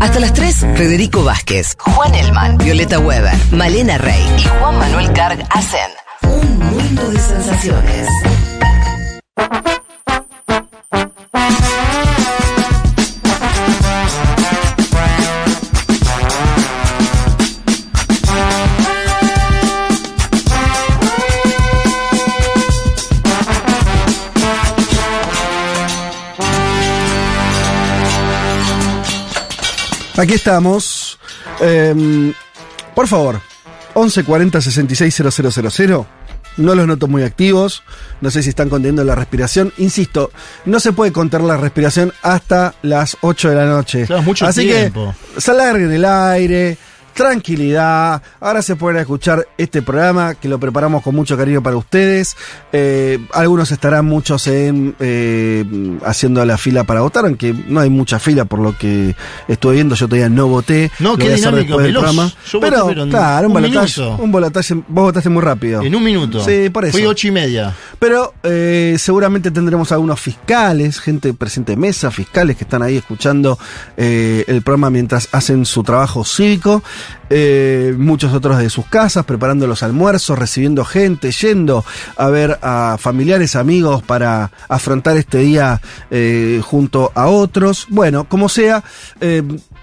Hasta 0.00 0.20
las 0.20 0.32
3, 0.32 0.66
Federico 0.76 1.24
Vázquez, 1.24 1.76
Juan 1.80 2.14
Elman, 2.14 2.56
Violeta 2.58 3.00
Weber, 3.00 3.34
Malena 3.50 3.98
Rey 3.98 4.24
y 4.38 4.44
Juan 4.44 4.78
Manuel 4.78 5.12
Carg 5.12 5.44
hacen 5.50 5.90
un 6.22 6.58
mundo 6.58 7.10
de 7.10 7.18
sensaciones. 7.18 8.06
Aquí 30.20 30.34
estamos. 30.34 31.18
Em, 31.60 32.34
por 32.94 33.08
favor, 33.08 33.40
1140 33.94 34.60
66 34.60 35.14
000. 35.14 36.06
No 36.58 36.74
los 36.74 36.86
noto 36.86 37.08
muy 37.08 37.22
activos. 37.22 37.82
No 38.20 38.30
sé 38.30 38.42
si 38.42 38.50
están 38.50 38.68
conteniendo 38.68 39.02
la 39.02 39.14
respiración. 39.14 39.72
Insisto, 39.78 40.30
no 40.66 40.78
se 40.78 40.92
puede 40.92 41.10
contar 41.10 41.40
la 41.40 41.56
respiración 41.56 42.12
hasta 42.20 42.74
las 42.82 43.16
8 43.22 43.48
de 43.48 43.54
la 43.54 43.64
noche. 43.64 44.04
Claro, 44.04 44.22
mucho 44.22 44.44
Así 44.44 44.66
tiempo. 44.66 45.14
que 45.34 45.40
salgan 45.40 45.90
el 45.90 46.04
aire. 46.04 46.76
Tranquilidad. 47.20 48.22
Ahora 48.40 48.62
se 48.62 48.76
pueden 48.76 48.98
escuchar 48.98 49.46
este 49.58 49.82
programa 49.82 50.36
que 50.36 50.48
lo 50.48 50.58
preparamos 50.58 51.02
con 51.02 51.14
mucho 51.14 51.36
cariño 51.36 51.62
para 51.62 51.76
ustedes. 51.76 52.34
Eh, 52.72 53.18
algunos 53.34 53.70
estarán 53.72 54.06
muchos 54.06 54.46
en 54.46 54.96
eh, 55.00 55.62
haciendo 56.06 56.42
la 56.46 56.56
fila 56.56 56.84
para 56.84 57.02
votar, 57.02 57.26
aunque 57.26 57.52
no 57.52 57.80
hay 57.80 57.90
mucha 57.90 58.18
fila 58.18 58.46
por 58.46 58.60
lo 58.60 58.74
que 58.74 59.14
estoy 59.48 59.74
viendo. 59.74 59.96
Yo 59.96 60.08
todavía 60.08 60.30
no 60.30 60.48
voté. 60.48 60.90
No, 60.98 61.18
qué 61.18 61.34
dinámico, 61.34 61.76
después 61.76 61.84
del 61.84 61.92
programa. 61.92 62.32
Yo 62.50 62.58
voté, 62.58 62.70
pero, 62.70 62.86
pero 62.86 63.02
en 63.02 63.10
claro, 63.10 63.48
un 63.48 63.56
un 63.56 63.62
balotaje. 63.62 64.02
Un 64.02 64.32
balotaje. 64.32 64.74
Vos 64.74 65.04
votaste 65.04 65.28
muy 65.28 65.42
rápido. 65.42 65.82
En 65.82 65.94
un 65.94 66.02
minuto. 66.02 66.42
Sí, 66.42 66.70
por 66.70 66.86
eso. 66.86 66.92
Fui 66.92 67.04
ocho 67.04 67.28
y 67.28 67.32
media. 67.32 67.76
Pero 67.98 68.32
eh, 68.42 68.96
seguramente 68.98 69.50
tendremos 69.50 69.92
algunos 69.92 70.18
fiscales, 70.18 70.98
gente 70.98 71.34
presente 71.34 71.72
de 71.72 71.76
mesa, 71.76 72.10
fiscales 72.10 72.56
que 72.56 72.64
están 72.64 72.82
ahí 72.82 72.96
escuchando 72.96 73.58
eh, 73.98 74.42
el 74.48 74.62
programa 74.62 74.88
mientras 74.88 75.28
hacen 75.32 75.66
su 75.66 75.82
trabajo 75.82 76.24
cívico. 76.24 76.82
Eh, 77.32 77.94
muchos 77.96 78.32
otros 78.32 78.58
de 78.58 78.68
sus 78.70 78.86
casas, 78.86 79.24
preparando 79.24 79.66
los 79.66 79.82
almuerzos, 79.82 80.38
recibiendo 80.38 80.84
gente, 80.84 81.30
yendo 81.30 81.84
a 82.16 82.28
ver 82.28 82.58
a 82.62 82.96
familiares, 82.98 83.56
amigos 83.56 84.02
para 84.02 84.50
afrontar 84.68 85.16
este 85.16 85.38
día 85.38 85.80
eh, 86.10 86.60
junto 86.64 87.12
a 87.14 87.26
otros. 87.26 87.86
Bueno, 87.88 88.24
como 88.24 88.48
sea, 88.48 88.82
eh, 89.20 89.42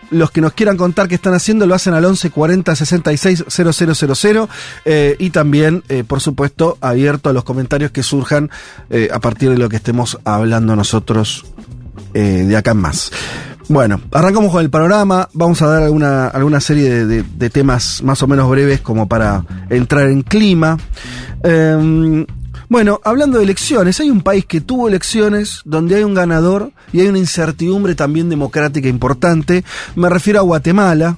los 0.09 0.31
que 0.31 0.41
nos 0.41 0.53
quieran 0.53 0.77
contar 0.77 1.07
qué 1.07 1.15
están 1.15 1.33
haciendo 1.33 1.65
lo 1.67 1.75
hacen 1.75 1.93
al 1.93 2.05
11 2.05 2.29
40 2.29 2.75
66 2.75 3.45
000 3.47 4.49
eh, 4.85 5.15
y 5.19 5.29
también, 5.31 5.83
por 6.07 6.21
supuesto, 6.21 6.77
abierto 6.81 7.29
a 7.29 7.33
los 7.33 7.43
comentarios 7.43 7.91
que 7.91 8.03
surjan 8.03 8.49
a 9.11 9.19
partir 9.19 9.49
de 9.49 9.57
lo 9.57 9.67
que 9.69 9.77
estemos 9.77 10.17
hablando 10.23 10.75
nosotros 10.75 11.45
de 12.13 12.55
acá 12.55 12.71
en 12.71 12.77
más. 12.77 13.11
Bueno, 13.69 13.99
arrancamos 14.11 14.51
con 14.51 14.61
el 14.61 14.69
panorama, 14.69 15.27
vamos 15.33 15.61
a 15.61 15.67
dar 15.67 15.83
alguna, 15.83 16.27
alguna 16.27 16.61
serie 16.61 17.05
de, 17.05 17.49
temas 17.49 18.01
más 18.01 18.23
o 18.23 18.27
menos 18.27 18.49
breves 18.49 18.79
como 18.79 19.09
para 19.09 19.43
entrar 19.69 20.09
en 20.09 20.21
clima. 20.21 20.77
Em, 21.43 22.25
bueno, 22.69 23.01
hablando 23.03 23.37
de 23.37 23.43
elecciones, 23.43 23.99
hay 23.99 24.09
un 24.09 24.21
país 24.21 24.45
que 24.45 24.61
tuvo 24.61 24.87
elecciones 24.87 25.61
donde 25.65 25.95
hay 25.95 26.03
un 26.03 26.13
ganador 26.13 26.71
y 26.93 27.01
hay 27.01 27.07
una 27.07 27.17
incertidumbre 27.17 27.93
también 27.93 28.29
democrática 28.29 28.87
importante. 28.87 29.65
Me 29.95 30.09
refiero 30.09 30.39
a 30.39 30.43
Guatemala. 30.43 31.17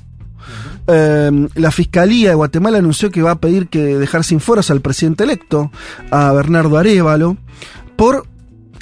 Eh, 0.88 1.48
la 1.54 1.70
Fiscalía 1.70 2.30
de 2.30 2.36
Guatemala 2.36 2.80
anunció 2.80 3.12
que 3.12 3.22
va 3.22 3.32
a 3.32 3.40
pedir 3.40 3.68
que 3.68 3.80
dejar 3.80 4.24
sin 4.24 4.40
foros 4.40 4.72
al 4.72 4.82
presidente 4.82 5.24
electo, 5.24 5.72
a 6.10 6.32
Bernardo 6.34 6.80
Arevalo, 6.80 7.38
por 7.96 8.26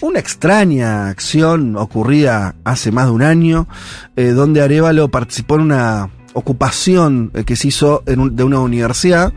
una 0.01 0.19
extraña 0.19 1.09
acción 1.09 1.75
ocurrida 1.75 2.55
hace 2.63 2.91
más 2.91 3.05
de 3.05 3.11
un 3.11 3.23
año, 3.23 3.67
eh, 4.15 4.29
donde 4.29 4.61
Arevalo 4.61 5.09
participó 5.09 5.55
en 5.55 5.61
una 5.61 6.09
ocupación 6.33 7.31
eh, 7.33 7.43
que 7.43 7.55
se 7.55 7.69
hizo 7.69 8.03
de 8.05 8.43
una 8.43 8.59
universidad, 8.59 9.33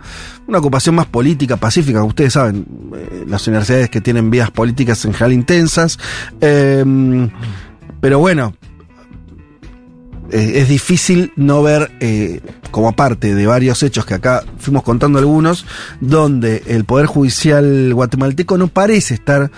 una 0.47 0.59
ocupación 0.59 0.95
más 0.95 1.07
política, 1.07 1.57
pacífica, 1.57 2.03
ustedes 2.05 2.35
saben, 2.35 2.67
eh, 2.95 3.25
las 3.27 3.47
universidades 3.47 3.89
que 3.89 4.01
tienen 4.01 4.31
vías 4.31 4.51
políticas 4.51 5.05
en 5.05 5.13
general 5.13 5.33
intensas, 5.33 5.99
pero 6.41 8.19
bueno, 8.19 8.55
eh, 10.33 10.53
es 10.57 10.69
difícil 10.69 11.33
no 11.37 11.63
ver, 11.63 11.91
eh, 12.01 12.41
como 12.71 12.93
parte 12.93 13.35
de 13.35 13.47
varios 13.47 13.83
hechos 13.83 14.07
que 14.07 14.15
acá 14.15 14.45
fuimos 14.59 14.83
contando 14.83 15.19
algunos, 15.19 15.67
donde 16.01 16.63
el 16.67 16.85
Poder 16.85 17.07
Judicial 17.07 17.93
guatemalteco 17.95 18.57
no 18.59 18.69
parece 18.69 19.15
estar, 19.15 19.51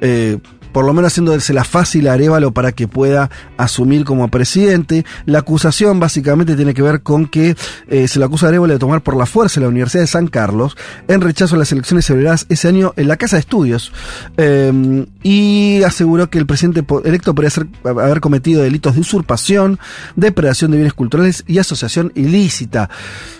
eh, 0.00 0.38
por 0.72 0.84
lo 0.84 0.92
menos 0.94 1.12
haciéndose 1.12 1.52
fácil 1.64 2.08
a 2.08 2.12
Arevalo 2.14 2.52
para 2.52 2.72
que 2.72 2.88
pueda 2.88 3.30
asumir 3.56 4.04
como 4.04 4.28
presidente. 4.28 5.04
La 5.26 5.40
acusación 5.40 6.00
básicamente 6.00 6.56
tiene 6.56 6.74
que 6.74 6.82
ver 6.82 7.02
con 7.02 7.26
que 7.26 7.56
eh, 7.88 8.08
se 8.08 8.18
le 8.18 8.24
acusa 8.24 8.46
a 8.46 8.48
Arevalo 8.50 8.72
de 8.72 8.78
tomar 8.78 9.02
por 9.02 9.16
la 9.16 9.26
fuerza 9.26 9.60
la 9.60 9.68
Universidad 9.68 10.02
de 10.02 10.06
San 10.06 10.26
Carlos 10.28 10.76
en 11.08 11.20
rechazo 11.20 11.54
a 11.54 11.58
las 11.58 11.72
elecciones 11.72 12.06
celebradas 12.06 12.46
ese 12.48 12.68
año 12.68 12.92
en 12.96 13.08
la 13.08 13.16
Casa 13.16 13.36
de 13.36 13.40
Estudios. 13.40 13.92
Eh, 14.36 15.06
y 15.22 15.82
aseguró 15.84 16.30
que 16.30 16.38
el 16.38 16.46
presidente 16.46 16.84
electo 17.04 17.34
podría 17.34 17.50
ser- 17.50 17.66
haber 17.84 18.20
cometido 18.20 18.62
delitos 18.62 18.94
de 18.94 19.00
usurpación, 19.00 19.78
depredación 20.16 20.70
de 20.70 20.78
bienes 20.78 20.94
culturales 20.94 21.44
y 21.46 21.58
asociación 21.58 22.12
ilícita. 22.14 22.88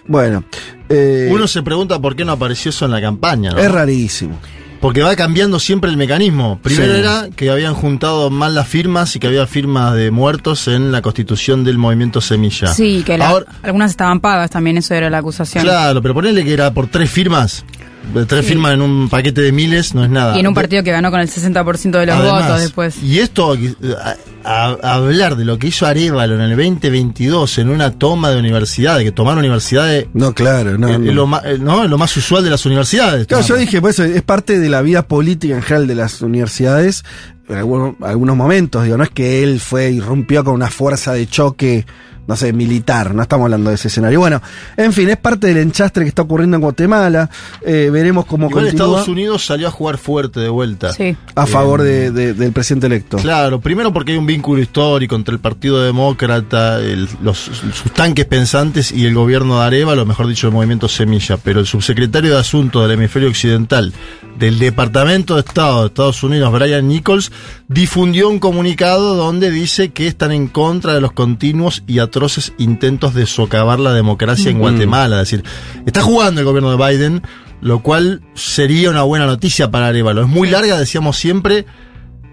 Bueno, 0.07 0.45
eh, 0.89 1.29
Uno 1.33 1.47
se 1.49 1.63
pregunta 1.63 2.01
por 2.01 2.17
qué 2.17 2.25
no 2.25 2.33
apareció 2.33 2.71
eso 2.71 2.85
en 2.85 2.91
la 2.91 3.01
campaña, 3.01 3.51
¿no? 3.53 3.59
es 3.59 3.71
rarísimo. 3.71 4.39
Porque 4.81 5.03
va 5.03 5.15
cambiando 5.15 5.59
siempre 5.59 5.91
el 5.91 5.97
mecanismo. 5.99 6.59
Primero 6.63 6.95
Sí. 6.95 7.01
era 7.01 7.29
que 7.37 7.51
habían 7.51 7.75
juntado 7.75 8.31
mal 8.31 8.55
las 8.55 8.67
firmas 8.67 9.15
y 9.15 9.19
que 9.21 9.27
había 9.27 9.47
firmas 9.47 9.95
de 9.95 10.11
muertos 10.11 10.69
en 10.69 10.91
la 10.91 11.03
constitución 11.03 11.65
del 11.65 11.77
movimiento 11.77 12.21
Semilla. 12.23 12.69
Sí, 12.69 13.03
que 13.05 13.19
la- 13.19 13.29
Ahora- 13.29 13.47
algunas 13.63 13.91
estaban 13.91 14.21
pagas 14.21 14.51
también, 14.51 14.79
eso 14.79 14.95
era 14.95 15.11
la 15.11 15.19
acusación. 15.19 15.65
Claro, 15.65 16.01
pero 16.01 16.15
ponele 16.15 16.43
que 16.45 16.53
era 16.55 16.73
por 16.73 16.87
tres 16.87 17.11
firmas. 17.11 17.65
Tres 18.27 18.45
firmas 18.45 18.75
en 18.75 18.83
un 18.83 19.09
paquete 19.09 19.41
de 19.43 19.53
miles 19.53 19.95
no 19.95 20.03
es 20.03 20.11
nada. 20.11 20.37
Y 20.37 20.41
en 20.41 20.47
un 20.49 20.55
partido 20.55 20.83
que 20.83 20.91
ganó 20.91 21.11
con 21.11 21.21
el 21.21 21.29
60% 21.29 21.99
de 22.01 22.07
los 22.07 22.17
Además, 22.17 22.43
votos 22.43 22.61
después. 22.61 23.03
Y 23.03 23.21
esto, 23.21 23.57
a- 24.03 24.17
a- 24.83 24.95
hablar 24.95 25.37
de 25.37 25.45
lo 25.45 25.59
que 25.59 25.69
hizo 25.69 25.87
Arevalo 25.87 26.35
en 26.35 26.41
el 26.41 26.57
2022 26.57 27.59
en 27.59 27.69
una 27.69 27.93
toma 27.93 28.31
de 28.31 28.39
universidades, 28.39 29.05
que 29.05 29.13
tomar 29.13 29.39
universidades 29.39 30.07
No, 30.13 30.35
claro, 30.35 30.77
no. 30.79 30.99
lo 30.99 31.27
más, 31.27 31.45
eh, 31.45 31.59
¿no? 31.61 31.87
lo 31.87 31.99
más 31.99 32.17
usual 32.17 32.43
de 32.43 32.51
las 32.51 32.65
universidades. 32.67 33.27
Claro, 33.27 33.45
yo 33.45 33.57
dije, 33.57 33.81
pues 33.81 33.99
es 34.01 34.23
parte 34.23 34.59
de 34.59 34.69
la 34.69 34.83
vida 34.83 35.03
política 35.07 35.55
en 35.55 35.63
general 35.63 35.87
de 35.87 35.95
las 35.95 36.21
universidades, 36.23 37.05
en 37.49 37.57
algunos, 37.59 37.95
algunos 38.03 38.37
momentos, 38.37 38.83
digo, 38.85 38.97
no 38.97 39.05
es 39.05 39.11
que 39.11 39.43
él 39.45 39.61
fue 39.61 39.91
y 39.91 40.01
rompió 40.01 40.43
con 40.43 40.55
una 40.55 40.71
fuerza 40.71 41.13
de 41.13 41.27
choque, 41.29 41.85
no 42.31 42.37
sé, 42.37 42.53
militar, 42.53 43.13
no 43.13 43.23
estamos 43.23 43.47
hablando 43.47 43.71
de 43.71 43.75
ese 43.75 43.89
escenario. 43.89 44.21
Bueno, 44.21 44.41
en 44.77 44.93
fin, 44.93 45.09
es 45.09 45.17
parte 45.17 45.49
del 45.49 45.57
enchastre 45.57 46.05
que 46.05 46.09
está 46.11 46.23
ocurriendo 46.23 46.57
en 46.57 46.61
Guatemala, 46.63 47.29
eh, 47.67 47.91
veremos 47.93 48.25
cómo 48.25 48.49
Igual 48.49 48.67
continúa 48.67 48.87
Estados 48.87 49.09
Unidos 49.09 49.45
salió 49.45 49.67
a 49.67 49.71
jugar 49.73 49.99
fuerte 49.99 50.39
de 50.39 50.49
vuelta. 50.49 50.93
Sí. 50.93 51.17
a 51.35 51.47
favor 51.47 51.81
Eh, 51.81 51.85
de- 51.85 52.11
de- 52.13 52.35
del 52.35 52.53
presidente 52.53 52.87
electo. 52.87 53.17
Claro, 53.17 53.61
primero 53.61 53.93
porque 53.93 54.13
hay 54.13 54.19
un 54.19 54.27
vínculo 54.27 54.63
histórico 54.63 55.17
entre 55.17 55.35
el 55.35 55.41
Partido 55.41 55.83
Demócrata, 55.83 56.79
el- 56.79 57.09
los, 57.23 57.39
sus 57.39 57.93
tanques 57.93 58.27
pensantes 58.27 58.93
y 58.93 59.07
el 59.07 59.15
gobierno 59.15 59.59
de 59.59 59.67
Arevalo, 59.67 60.07
mejor 60.07 60.27
dicho, 60.29 60.47
el 60.47 60.53
movimiento 60.53 60.89
Semilla. 60.89 61.37
Pero 61.39 61.59
el 61.61 61.67
subsecretario 61.67 62.33
de 62.35 62.39
Asuntos 62.39 62.83
del 62.83 62.93
Hemisferio 62.99 63.29
Occidental 63.29 63.93
del 64.41 64.59
Departamento 64.59 65.35
de 65.35 65.41
Estado 65.41 65.83
de 65.83 65.87
Estados 65.89 66.23
Unidos, 66.23 66.51
Brian 66.51 66.89
Nichols, 66.89 67.31
difundió 67.69 68.31
un 68.31 68.39
comunicado 68.39 69.15
donde 69.15 69.51
dice 69.51 69.91
que 69.91 70.07
están 70.07 70.33
en 70.33 70.49
contra 70.49 70.95
de 70.95 71.03
los 71.03 71.13
continuos 71.13 71.85
y 71.87 71.99
atroces 71.99 72.55
intentos 72.57 73.13
de 73.13 73.27
socavar 73.27 73.79
la 73.79 73.93
democracia 73.93 74.51
en 74.51 74.59
Guatemala. 74.59 75.21
Es 75.21 75.31
decir, 75.31 75.45
está 75.85 76.01
jugando 76.01 76.41
el 76.41 76.47
gobierno 76.47 76.75
de 76.75 76.89
Biden, 76.89 77.23
lo 77.61 77.83
cual 77.83 78.23
sería 78.33 78.89
una 78.89 79.03
buena 79.03 79.27
noticia 79.27 79.71
para 79.71 79.89
Arevalo. 79.89 80.23
Es 80.23 80.29
muy 80.29 80.49
larga, 80.49 80.79
decíamos 80.79 81.19
siempre, 81.19 81.67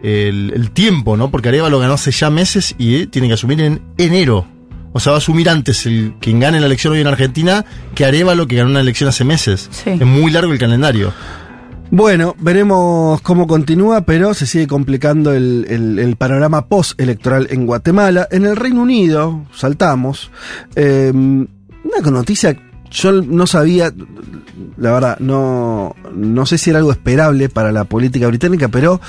el, 0.02 0.54
el 0.56 0.72
tiempo, 0.72 1.18
¿no? 1.18 1.30
Porque 1.30 1.50
Arevalo 1.50 1.78
ganó 1.78 1.94
hace 1.96 2.12
ya 2.12 2.30
meses 2.30 2.74
y 2.78 3.08
tiene 3.08 3.28
que 3.28 3.34
asumir 3.34 3.60
en 3.60 3.82
enero. 3.98 4.48
O 4.94 5.02
sea, 5.02 5.12
va 5.12 5.18
a 5.18 5.20
asumir 5.20 5.50
antes 5.50 5.86
el 5.86 6.14
quien 6.22 6.40
gane 6.40 6.62
la 6.62 6.68
elección 6.68 6.94
hoy 6.94 7.02
en 7.02 7.08
Argentina 7.08 7.66
que 7.94 8.06
Arevalo 8.06 8.48
que 8.48 8.56
ganó 8.56 8.70
una 8.70 8.80
elección 8.80 9.10
hace 9.10 9.26
meses. 9.26 9.68
Sí. 9.72 9.90
Es 9.90 10.06
muy 10.06 10.32
largo 10.32 10.54
el 10.54 10.58
calendario. 10.58 11.14
Bueno, 11.90 12.36
veremos 12.40 13.22
cómo 13.22 13.48
continúa, 13.48 14.02
pero 14.02 14.34
se 14.34 14.46
sigue 14.46 14.68
complicando 14.68 15.34
el, 15.34 15.66
el- 15.70 16.00
el 16.00 16.16
panorama 16.18 16.66
post-electoral 16.68 17.48
en 17.50 17.66
Guatemala. 17.66 18.28
En 18.30 18.46
el 18.46 18.56
Reino 18.58 18.82
Unido, 18.82 19.46
saltamos, 19.54 20.30
eh, 20.76 21.12
una 21.14 22.12
noticia, 22.12 22.58
yo 22.92 23.14
no 23.14 23.48
sabía, 23.48 23.94
la 24.78 24.92
verdad, 24.92 25.20
no, 25.20 25.96
no 26.14 26.46
sé 26.46 26.58
si 26.58 26.70
era 26.72 26.80
algo 26.80 26.92
esperable 26.92 27.48
para 27.48 27.72
la 27.72 27.86
política 27.86 28.28
británica, 28.28 28.68
pero 28.68 29.00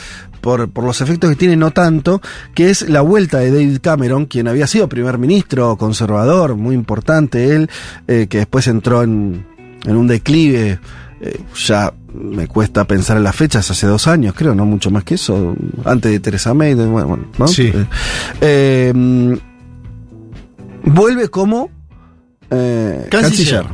por, 0.41 0.71
por 0.71 0.85
los 0.85 1.01
efectos 1.01 1.31
que 1.31 1.37
tiene, 1.37 1.57
no 1.57 1.73
tanto, 1.73 2.21
que 2.55 2.71
es 2.71 2.89
la 2.89 3.01
vuelta 3.01 3.39
de 3.39 3.51
David 3.51 3.79
Cameron, 3.83 4.27
quien 4.27 4.47
había 4.47 4.69
sido 4.69 4.89
primer 4.89 5.19
ministro 5.19 5.77
conservador, 5.77 6.55
muy 6.55 6.77
importante 6.77 7.57
él, 7.57 7.69
eh, 8.07 8.29
que 8.31 8.39
después 8.39 8.69
entró 8.69 9.03
en, 9.03 9.45
en 9.85 9.97
un 9.97 10.07
declive. 10.07 10.79
Eh, 11.21 11.41
ya 11.67 11.93
me 12.15 12.47
cuesta 12.47 12.85
pensar 12.85 13.17
en 13.17 13.25
las 13.25 13.35
fechas, 13.37 13.71
hace 13.71 13.87
dos 13.87 14.07
años, 14.07 14.35
creo, 14.37 14.55
no 14.55 14.65
mucho 14.65 14.91
más 14.91 15.05
que 15.05 15.15
eso, 15.15 15.55
antes 15.85 16.11
de 16.13 16.21
Theresa 16.21 16.55
May, 16.55 16.75
de- 16.75 16.87
bueno, 16.87 17.19
¿no? 17.39 17.47
Sí. 17.49 17.73
Eh, 17.75 17.87
eh, 18.41 19.39
vuelve 20.85 21.29
como 21.29 21.71
Canciller. 22.49 23.09
canciller. 23.11 23.67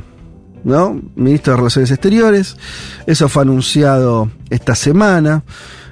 ¿no? 0.64 1.00
Ministro 1.14 1.52
de 1.52 1.56
Relaciones 1.58 1.91
Exteriores. 1.91 2.56
Eso 3.06 3.29
fue 3.29 3.43
anunciado 3.43 4.31
esta 4.50 4.75
semana. 4.75 5.44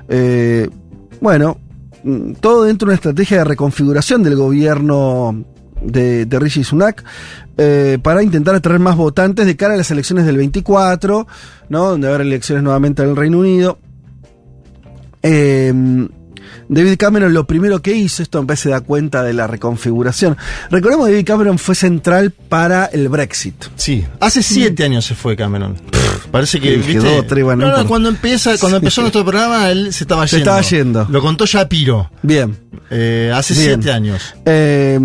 Eh, 0.09 0.69
bueno, 1.21 1.59
mm, 2.03 2.33
todo 2.41 2.65
dentro 2.65 2.87
de 2.87 2.91
una 2.93 2.95
estrategia 2.97 3.39
de 3.39 3.45
reconfiguración 3.45 4.23
del 4.23 4.35
gobierno 4.37 5.45
de, 5.85 6.27
de 6.27 6.39
Rishi 6.39 6.65
Sunak 6.65 7.05
eh, 7.59 7.99
para 8.03 8.23
intentar 8.23 8.55
atraer 8.55 8.81
más 8.81 8.97
votantes 8.97 9.47
de 9.47 9.57
cara 9.57 9.75
a 9.75 9.77
las 9.77 9.91
elecciones 9.91 10.25
del 10.27 10.37
24, 10.37 11.27
¿no? 11.69 11.91
Donde 11.91 12.09
habrá 12.09 12.23
elecciones 12.25 12.63
nuevamente 12.65 13.03
en 13.03 13.11
el 13.11 13.17
Reino 13.17 13.39
Unido. 13.39 13.79
Eh, 15.23 15.73
David 16.69 16.97
Cameron 16.97 17.35
lo 17.35 17.47
primero 17.47 17.83
que 17.83 17.93
hizo, 17.95 18.23
esto 18.23 18.41
me 18.41 18.47
parece 18.47 18.71
da 18.71 18.81
cuenta 18.81 19.23
de 19.23 19.33
la 19.35 19.47
reconfiguración. 19.47 20.37
Recordemos 20.71 21.07
que 21.07 21.13
David 21.13 21.27
Cameron 21.27 21.59
fue 21.59 21.75
central 21.75 22.31
para 22.31 22.87
el 22.87 23.09
Brexit. 23.09 23.55
Sí, 23.77 24.05
hace 24.21 24.43
siete 24.43 24.85
años 24.85 25.05
se 25.05 25.15
fue 25.15 25.37
Cameron. 25.37 25.77
Parece 26.31 26.61
que, 26.61 26.77
viste, 26.77 27.43
bueno, 27.43 27.69
no, 27.69 27.77
no 27.77 27.87
cuando 27.87 28.09
empieza, 28.09 28.57
cuando 28.59 28.79
Sí. 28.79 28.85
empezó 28.85 29.01
nuestro 29.03 29.23
programa, 29.25 29.71
él 29.71 29.93
se 29.93 30.05
estaba 30.05 30.27
Se 30.27 30.37
yendo. 30.37 30.51
estaba 30.51 30.63
yendo. 30.63 31.07
Lo 31.11 31.21
contó 31.21 31.45
Shapiro, 31.45 32.11
Bien. 32.23 32.57
eh, 32.91 33.31
hace 33.35 33.53
Bien. 33.55 33.65
siete 33.83 33.93
años. 33.93 34.35
Eh, 34.47 34.99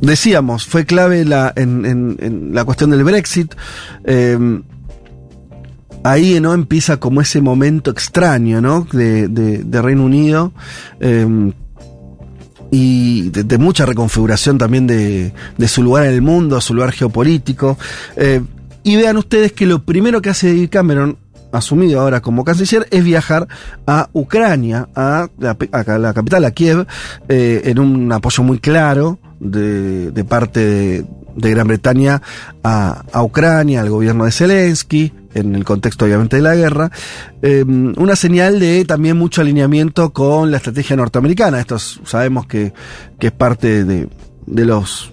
decíamos, 0.00 0.66
fue 0.66 0.84
clave 0.86 1.24
la, 1.24 1.52
en, 1.56 1.84
en- 1.86 2.50
la 2.54 2.64
cuestión 2.64 2.90
del 2.90 3.04
Brexit. 3.04 3.54
Eh, 4.04 4.60
ahí 6.02 6.40
no 6.40 6.54
empieza 6.54 6.98
como 6.98 7.20
ese 7.20 7.40
momento 7.40 7.90
extraño, 7.90 8.60
¿no? 8.60 8.86
De, 8.92 9.28
de- 9.28 9.58
de 9.58 9.82
Reino 9.82 10.04
Unido. 10.04 10.52
eh, 11.00 11.52
y 12.72 13.30
de, 13.30 13.58
mucha 13.58 13.84
reconfiguración 13.84 14.56
también 14.56 14.86
de, 14.86 15.32
de 15.58 15.66
su 15.68 15.82
lugar 15.82 16.04
en 16.06 16.12
el 16.12 16.22
mundo, 16.22 16.60
su 16.60 16.72
lugar 16.72 16.92
geopolítico. 16.92 17.76
Eh, 18.16 18.42
y 18.84 18.94
vean 18.94 19.16
ustedes 19.16 19.50
que 19.52 19.66
lo 19.66 19.82
primero 19.82 20.22
que 20.22 20.30
hace 20.30 20.46
David 20.48 20.68
Cameron, 20.70 21.18
asumido 21.50 22.00
ahora 22.00 22.20
como 22.22 22.44
canciller, 22.44 22.86
es 22.92 23.02
viajar 23.02 23.48
a 23.88 24.08
Ucrania, 24.12 24.88
a 24.94 25.26
la, 25.40 25.56
la 25.98 26.14
capital, 26.14 26.44
a 26.44 26.52
Kiev, 26.52 26.86
eh, 27.28 27.62
en 27.64 27.80
un 27.80 28.12
apoyo 28.12 28.44
muy 28.44 28.60
claro 28.60 29.18
de, 29.40 30.24
parte 30.24 31.04
de, 31.34 31.50
Gran 31.50 31.66
Bretaña 31.66 32.22
a, 32.62 33.02
Ucrania, 33.22 33.80
al 33.80 33.90
gobierno 33.90 34.24
de 34.26 34.30
Zelensky, 34.32 35.12
en 35.34 35.54
el 35.54 35.64
contexto 35.64 36.04
obviamente 36.04 36.36
de 36.36 36.42
la 36.42 36.54
guerra, 36.54 36.90
eh, 37.42 37.64
una 37.64 38.16
señal 38.16 38.60
de 38.60 38.84
también 38.84 39.16
mucho 39.16 39.40
alineamiento 39.40 40.10
con 40.12 40.50
la 40.50 40.58
estrategia 40.58 40.96
norteamericana. 40.96 41.58
Esto 41.60 41.76
es- 41.76 42.00
sabemos 42.04 42.46
que, 42.46 42.72
que 43.18 43.28
es 43.28 43.32
parte 43.32 43.84
de, 43.84 44.08
de 44.46 44.64
los 44.66 45.12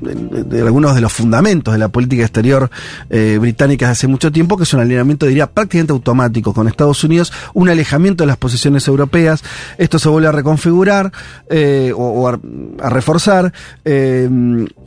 de, 0.00 0.60
algunos 0.62 0.94
de 0.94 1.00
los 1.00 1.12
fundamentos 1.12 1.72
de 1.72 1.78
la 1.78 1.88
política 1.88 2.22
exterior 2.22 2.70
eh, 3.10 3.38
británica 3.40 3.90
hace 3.90 4.06
mucho 4.06 4.30
tiempo, 4.32 4.56
que 4.56 4.62
es 4.64 4.74
un 4.74 4.80
alineamiento, 4.80 5.26
diría, 5.26 5.46
prácticamente 5.46 5.92
automático 5.92 6.52
con 6.52 6.68
Estados 6.68 7.02
Unidos, 7.04 7.32
un 7.54 7.68
alejamiento 7.68 8.24
de 8.24 8.28
las 8.28 8.36
posiciones 8.36 8.86
europeas. 8.88 9.42
Esto 9.78 9.98
se 9.98 10.08
vuelve 10.08 10.28
a 10.28 10.32
reconfigurar 10.32 11.12
eh, 11.48 11.92
o, 11.96 12.28
a, 12.28 12.38
reforzar. 12.90 13.52
Eh, 13.84 14.28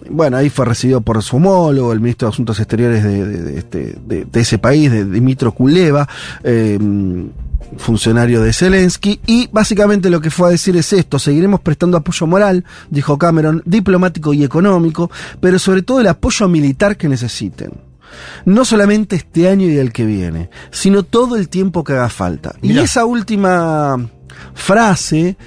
bueno, 0.09 0.38
ahí 0.38 0.50
fue 0.50 0.65
recibido 0.65 1.01
por 1.01 1.21
su 1.24 1.38
homólogo, 1.38 1.91
el 1.94 2.00
ministro 2.00 2.27
de 2.27 2.33
Asuntos 2.33 2.59
Exteriores 2.59 3.03
de, 3.03 3.25
de- 3.25 3.41
de 3.51 3.57
este- 3.59 4.39
ese 4.39 4.57
país, 4.57 4.91
de 4.91 5.06
Dimitro 5.06 5.51
Kuleva. 5.51 6.07
Funcionario 7.78 8.42
de 8.42 8.54
Zelensky, 8.54 9.20
y 9.26 9.50
básicamente 9.52 10.10
lo 10.10 10.22
que 10.22 10.32
fue 10.32 10.48
a 10.48 10.52
decir 10.52 10.76
es 10.78 10.92
esto, 10.94 11.20
seguiremos 11.20 11.60
prestando 11.60 11.98
apoyo 11.98 12.28
moral, 12.28 12.66
dijo 12.90 13.18
Cameron, 13.18 13.62
diplomático 13.66 14.34
y 14.34 14.44
económico, 14.44 15.12
pero 15.40 15.60
sobre 15.60 15.82
todo 15.82 16.00
el 16.02 16.08
apoyo 16.08 16.48
militar 16.48 16.98
que 16.98 17.10
necesiten. 17.10 17.72
No 18.46 18.66
solamente 18.66 19.16
este 19.18 19.48
año 19.48 19.68
y 19.68 19.78
el 19.78 19.94
que 19.94 20.06
viene, 20.06 20.50
sino 20.72 21.04
todo 21.04 21.36
el 21.36 21.48
tiempo 21.48 21.84
que 21.84 21.94
haga 21.94 22.10
falta. 22.10 22.56
Y 22.62 22.78
esa 22.80 23.06
última 23.06 23.98
frase, 24.56 25.38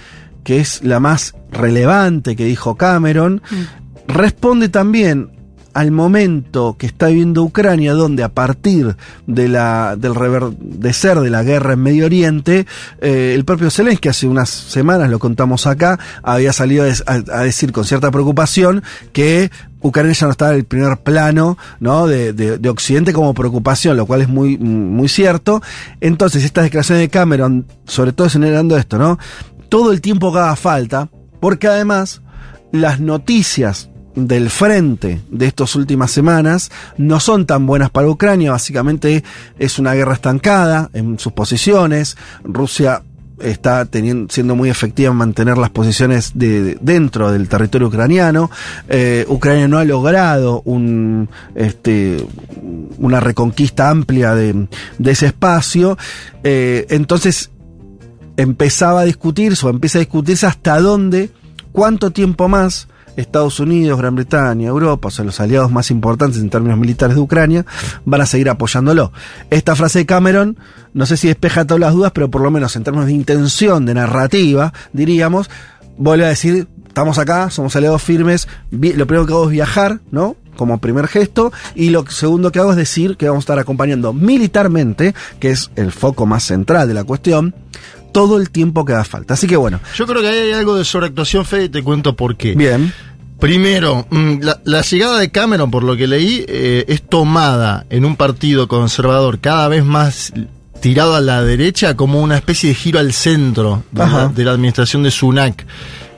que 0.44 0.60
es 0.60 0.82
la 0.84 1.00
más 1.00 1.34
relevante 1.50 2.36
que 2.36 2.44
dijo 2.44 2.76
Cameron, 2.76 3.42
responde 4.06 4.68
también 4.68 5.41
al 5.74 5.90
momento 5.90 6.76
que 6.78 6.86
está 6.86 7.08
viviendo 7.08 7.42
Ucrania, 7.42 7.92
donde 7.94 8.22
a 8.22 8.28
partir 8.28 8.96
de 9.26 9.48
la, 9.48 9.96
del 9.96 10.14
reverdecer 10.14 11.20
de 11.20 11.30
la 11.30 11.42
guerra 11.42 11.74
en 11.74 11.82
Medio 11.82 12.06
Oriente, 12.06 12.66
eh, 13.00 13.32
el 13.34 13.44
propio 13.44 13.70
Zelensky 13.70 14.08
hace 14.08 14.26
unas 14.26 14.50
semanas, 14.50 15.10
lo 15.10 15.18
contamos 15.18 15.66
acá, 15.66 15.98
había 16.22 16.52
salido 16.52 16.84
a, 17.06 17.42
decir 17.42 17.72
con 17.72 17.84
cierta 17.84 18.10
preocupación 18.10 18.82
que 19.12 19.50
Ucrania 19.80 20.12
ya 20.12 20.26
no 20.26 20.32
estaba 20.32 20.52
en 20.52 20.58
el 20.58 20.64
primer 20.64 20.98
plano 20.98 21.58
¿no? 21.80 22.06
de 22.06 22.68
Occidente 22.68 23.12
como 23.12 23.34
preocupación, 23.34 23.96
lo 23.96 24.06
cual 24.06 24.22
es 24.22 24.28
muy, 24.28 24.58
muy 24.58 25.08
cierto. 25.08 25.60
Entonces, 26.00 26.44
estas 26.44 26.64
declaraciones 26.64 27.02
de 27.02 27.08
Cameron, 27.08 27.66
sobre 27.84 28.12
todo 28.12 28.28
generando 28.28 28.76
esto, 28.76 28.98
¿no? 28.98 29.18
Todo 29.68 29.92
el 29.92 30.00
tiempo 30.00 30.32
que 30.32 30.38
haga 30.38 30.54
falta, 30.54 31.08
porque 31.40 31.66
además 31.66 32.22
las 32.72 33.00
noticias 33.00 33.90
del 34.14 34.50
frente 34.50 35.20
de 35.30 35.46
estas 35.46 35.74
últimas 35.74 36.10
semanas 36.10 36.70
no 36.98 37.18
son 37.20 37.46
tan 37.46 37.66
buenas 37.66 37.90
para 37.90 38.08
Ucrania, 38.08 38.50
básicamente 38.52 39.24
es 39.58 39.78
una 39.78 39.94
guerra 39.94 40.14
estancada 40.14 40.90
en 40.92 41.18
sus 41.18 41.32
posiciones, 41.32 42.16
Rusia 42.44 43.02
está 43.40 43.88
siendo 44.28 44.54
muy 44.54 44.70
efectiva 44.70 45.10
en 45.10 45.16
mantener 45.16 45.58
las 45.58 45.70
posiciones 45.70 46.32
de, 46.34 46.62
de- 46.62 46.78
dentro 46.80 47.32
del 47.32 47.48
territorio 47.48 47.88
ucraniano. 47.88 48.48
Eh, 48.88 49.24
Ucrania 49.28 49.66
no 49.66 49.78
ha 49.78 49.84
logrado 49.84 50.62
un, 50.64 51.28
este, 51.56 52.24
una 52.98 53.18
reconquista 53.18 53.90
amplia 53.90 54.36
de, 54.36 54.68
de 54.98 55.10
ese 55.10 55.26
espacio. 55.26 55.98
Eh, 56.44 56.86
entonces 56.90 57.50
empezaba 58.36 59.00
a 59.00 59.04
discutirse 59.04 59.66
o 59.66 59.70
empieza 59.70 59.98
a 59.98 60.00
discutirse 60.00 60.46
hasta 60.46 60.78
dónde, 60.78 61.30
cuánto 61.72 62.12
tiempo 62.12 62.46
más 62.48 62.86
Estados 63.16 63.60
Unidos, 63.60 63.98
Gran 63.98 64.14
Bretaña, 64.14 64.68
Europa, 64.68 65.08
o 65.08 65.10
sea, 65.10 65.24
los 65.24 65.40
aliados 65.40 65.70
más 65.70 65.90
importantes 65.90 66.40
en 66.40 66.50
términos 66.50 66.78
militares 66.78 67.16
de 67.16 67.22
Ucrania, 67.22 67.66
van 68.04 68.20
a 68.20 68.26
seguir 68.26 68.48
apoyándolo. 68.48 69.12
Esta 69.50 69.76
frase 69.76 70.00
de 70.00 70.06
Cameron, 70.06 70.58
no 70.94 71.06
sé 71.06 71.16
si 71.16 71.28
despeja 71.28 71.66
todas 71.66 71.80
las 71.80 71.92
dudas, 71.92 72.12
pero 72.12 72.30
por 72.30 72.42
lo 72.42 72.50
menos 72.50 72.76
en 72.76 72.84
términos 72.84 73.06
de 73.06 73.12
intención, 73.12 73.86
de 73.86 73.94
narrativa, 73.94 74.72
diríamos, 74.92 75.50
vuelve 75.96 76.24
a 76.24 76.28
decir, 76.28 76.68
estamos 76.86 77.18
acá, 77.18 77.50
somos 77.50 77.74
aliados 77.76 78.02
firmes, 78.02 78.48
lo 78.70 79.06
primero 79.06 79.26
que 79.26 79.32
hago 79.32 79.44
es 79.44 79.50
viajar, 79.50 80.00
¿no? 80.10 80.36
Como 80.56 80.78
primer 80.78 81.08
gesto, 81.08 81.50
y 81.74 81.88
lo 81.88 82.06
segundo 82.06 82.52
que 82.52 82.58
hago 82.58 82.72
es 82.72 82.76
decir 82.76 83.16
que 83.16 83.26
vamos 83.26 83.42
a 83.42 83.44
estar 83.44 83.58
acompañando 83.58 84.12
militarmente, 84.12 85.14
que 85.40 85.50
es 85.50 85.70
el 85.76 85.92
foco 85.92 86.26
más 86.26 86.44
central 86.44 86.86
de 86.86 86.94
la 86.94 87.04
cuestión, 87.04 87.54
todo 88.12 88.38
el 88.38 88.50
tiempo 88.50 88.84
que 88.84 88.92
haga 88.92 89.04
falta. 89.04 89.34
Así 89.34 89.46
que 89.46 89.56
bueno, 89.56 89.80
Yo 89.96 90.06
creo 90.06 90.20
que 90.22 90.28
ahí 90.28 90.38
hay 90.38 90.52
algo 90.52 90.76
de 90.76 90.84
sobreactuación, 90.84 91.44
Fede, 91.44 91.64
y 91.64 91.68
te 91.68 91.82
cuento 91.82 92.14
por 92.14 92.36
qué. 92.36 92.54
bien. 92.54 92.92
Primero, 93.40 94.06
mm, 94.08 94.34
la, 94.40 94.60
la 94.62 94.82
llegada 94.82 95.18
de 95.18 95.30
Cameron, 95.32 95.68
por 95.68 95.82
lo 95.82 95.96
que 95.96 96.06
leí, 96.06 96.44
eh, 96.46 96.84
es 96.86 97.02
tomada 97.02 97.86
en 97.90 98.04
un 98.04 98.14
partido 98.14 98.68
conservador 98.68 99.40
cada 99.40 99.66
vez 99.66 99.84
más 99.84 100.32
tirado 100.80 101.16
a 101.16 101.20
la 101.20 101.42
derecha 101.42 101.96
como 101.96 102.20
una 102.20 102.36
especie 102.36 102.68
de 102.68 102.74
giro 102.76 103.00
al 103.00 103.12
centro 103.12 103.82
de, 103.90 104.02
Ajá. 104.02 104.16
la, 104.18 104.28
de 104.28 104.44
la 104.44 104.52
administración 104.52 105.02
de 105.02 105.10
Sunak. 105.10 105.66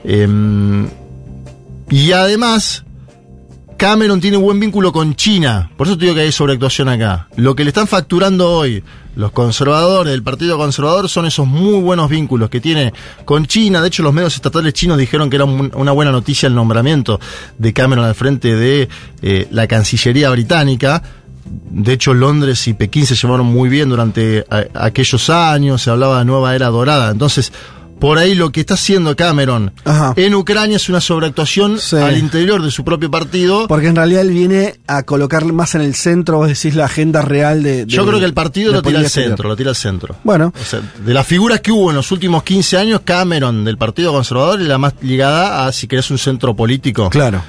Em, 0.03 0.87
y 1.89 2.11
además, 2.11 2.84
Cameron 3.77 4.21
tiene 4.21 4.37
buen 4.37 4.59
vínculo 4.59 4.91
con 4.93 5.15
China. 5.15 5.69
Por 5.75 5.87
eso 5.87 5.97
te 5.97 6.05
digo 6.05 6.15
que 6.15 6.21
hay 6.21 6.31
sobreactuación 6.31 6.87
acá. 6.89 7.27
Lo 7.35 7.55
que 7.55 7.63
le 7.63 7.69
están 7.69 7.87
facturando 7.87 8.49
hoy 8.51 8.83
los 9.17 9.31
conservadores 9.31 10.11
del 10.11 10.23
Partido 10.23 10.57
Conservador 10.57 11.07
son 11.09 11.25
esos 11.25 11.45
muy 11.47 11.79
buenos 11.81 12.09
vínculos 12.09 12.49
que 12.49 12.61
tiene 12.61 12.93
con 13.25 13.45
China. 13.47 13.81
De 13.81 13.87
hecho, 13.89 14.01
los 14.03 14.13
medios 14.13 14.35
estatales 14.35 14.73
chinos 14.73 14.97
dijeron 14.97 15.29
que 15.29 15.35
era 15.37 15.45
un- 15.45 15.71
una 15.75 15.91
buena 15.91 16.11
noticia 16.11 16.47
el 16.47 16.55
nombramiento 16.55 17.19
de 17.57 17.73
Cameron 17.73 18.05
al 18.05 18.15
frente 18.15 18.55
de 18.55 18.87
eh, 19.21 19.47
la 19.51 19.67
Cancillería 19.67 20.29
británica. 20.29 21.01
De 21.45 21.93
hecho, 21.93 22.13
Londres 22.13 22.67
y 22.67 22.73
Pekín 22.73 23.05
se 23.05 23.15
llevaron 23.15 23.45
muy 23.45 23.69
bien 23.69 23.89
durante 23.89 24.45
a- 24.49 24.85
aquellos 24.85 25.29
años. 25.29 25.81
Se 25.81 25.89
hablaba 25.89 26.19
de 26.19 26.25
nueva 26.25 26.55
era 26.55 26.67
dorada. 26.67 27.11
Entonces, 27.11 27.51
por 27.99 28.17
ahí 28.17 28.35
lo 28.35 28.51
que 28.51 28.59
está 28.61 28.73
haciendo 28.75 29.15
Cameron 29.15 29.71
Ajá. 29.85 30.13
en 30.15 30.35
Ucrania 30.35 30.77
es 30.77 30.89
una 30.89 31.01
sobreactuación 31.01 31.79
Sí. 31.79 31.95
al 31.95 32.17
interior 32.17 32.61
de 32.61 32.71
su 32.71 32.83
propio 32.83 33.09
partido. 33.09 33.67
Porque 33.67 33.87
en 33.87 33.95
realidad 33.95 34.21
él 34.21 34.31
viene 34.31 34.75
a 34.87 35.03
colocar 35.03 35.45
más 35.45 35.75
en 35.75 35.81
el 35.81 35.95
centro, 35.95 36.37
vos 36.37 36.47
decís, 36.47 36.75
la 36.75 36.85
agenda 36.85 37.21
real 37.21 37.63
de. 37.63 37.85
de- 37.85 37.85
Yo 37.85 38.05
creo 38.05 38.19
que 38.19 38.25
el 38.25 38.33
partido 38.33 38.71
lo 38.73 38.81
tira 38.81 38.99
al 38.99 39.05
exterior. 39.05 39.31
centro, 39.31 39.49
lo 39.49 39.55
tira 39.55 39.69
al 39.69 39.75
centro. 39.75 40.15
Bueno, 40.23 40.53
O 40.59 40.65
sea, 40.65 40.81
de 41.05 41.13
las 41.13 41.25
figuras 41.25 41.61
que 41.61 41.71
hubo 41.71 41.89
en 41.89 41.95
los 41.95 42.11
últimos 42.11 42.43
15 42.43 42.77
años, 42.77 43.01
Cameron 43.03 43.63
del 43.65 43.77
Partido 43.77 44.11
Conservador 44.11 44.61
es 44.61 44.67
la 44.67 44.77
más 44.77 44.93
ligada 45.01 45.65
a, 45.65 45.71
si 45.71 45.87
querés, 45.87 46.09
un 46.11 46.17
centro 46.17 46.55
político. 46.55 47.09
claro. 47.09 47.41